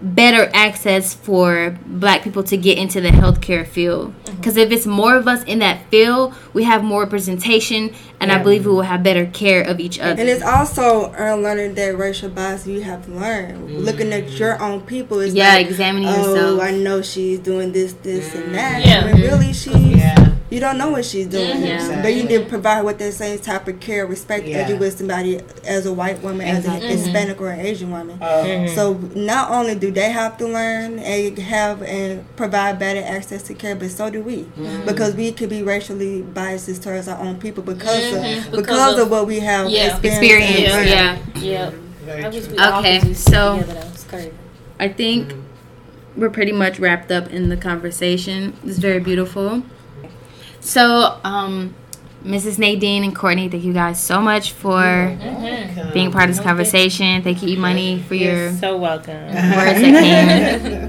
[0.00, 4.70] better access for black people to get into the healthcare field because mm-hmm.
[4.70, 8.38] if it's more of us in that field we have more representation and yeah.
[8.38, 11.96] i believe we will have better care of each other and it's also learning that
[11.96, 13.78] racial bias you have to learn mm-hmm.
[13.78, 17.72] looking at your own people is yeah like, examining oh, yourself i know she's doing
[17.72, 18.42] this this mm-hmm.
[18.48, 19.04] and that yeah.
[19.04, 20.25] when really she's yeah
[20.56, 21.60] you don't know what she's doing.
[21.60, 22.00] Mm-hmm.
[22.00, 24.60] But you need to provide with the same type of care, respect yeah.
[24.60, 26.88] as you would somebody as a white woman, exactly.
[26.88, 28.22] as a Hispanic or an Asian woman.
[28.22, 33.42] Uh, so not only do they have to learn and have and provide better access
[33.42, 34.86] to care, but so do we, mm-hmm.
[34.86, 38.46] because we could be racially biased towards our own people because mm-hmm.
[38.46, 39.98] of because, because of, of, what we have yeah.
[39.98, 40.88] experienced.
[40.88, 41.70] Yeah, yeah.
[42.06, 42.78] yeah.
[42.78, 43.62] Okay, so
[44.80, 46.18] I think mm-hmm.
[46.18, 48.56] we're pretty much wrapped up in the conversation.
[48.64, 49.62] It's very beautiful.
[50.66, 51.76] So, um,
[52.24, 52.58] Mrs.
[52.58, 55.92] Nadine and Courtney, thank you guys so much for mm-hmm.
[55.92, 57.22] being part of this conversation.
[57.22, 59.80] Thank you, E Money, for You're your so welcome words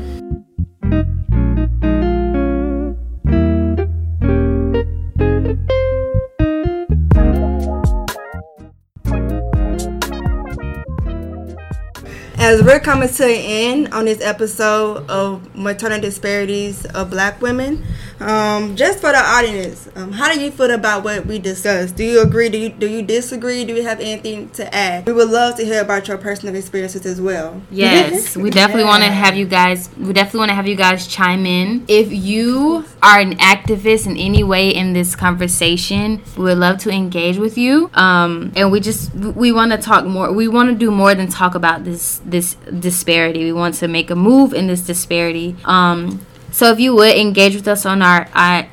[12.57, 17.85] As we're coming to an end on this episode of maternal disparities of black women,
[18.19, 21.95] um, just for the audience, um, how do you feel about what we discussed?
[21.95, 22.49] Do you agree?
[22.49, 23.63] Do you, do you disagree?
[23.63, 25.05] Do you have anything to add?
[25.05, 27.61] We would love to hear about your personal experiences as well.
[27.69, 28.89] Yes, we definitely yeah.
[28.89, 29.89] want to have you guys.
[29.95, 31.85] We definitely want to have you guys chime in.
[31.87, 36.89] If you are an activist in any way in this conversation, we would love to
[36.89, 37.91] engage with you.
[37.93, 40.31] Um, and we just we want to talk more.
[40.33, 43.43] We want to do more than talk about this this this disparity.
[43.43, 45.55] We want to make a move in this disparity.
[45.65, 48.21] Um, so if you would engage with us on our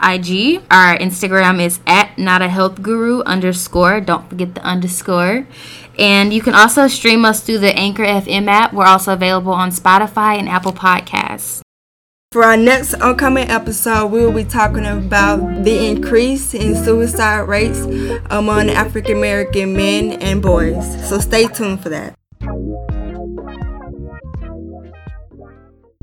[0.03, 4.01] IG, our Instagram is at not a health guru underscore.
[4.01, 5.47] Don't forget the underscore.
[5.99, 8.73] And you can also stream us through the Anchor FM app.
[8.73, 11.61] We're also available on Spotify and Apple Podcasts.
[12.33, 17.79] For our next upcoming episode, we will be talking about the increase in suicide rates
[18.31, 21.09] among African American men and boys.
[21.09, 22.17] So stay tuned for that.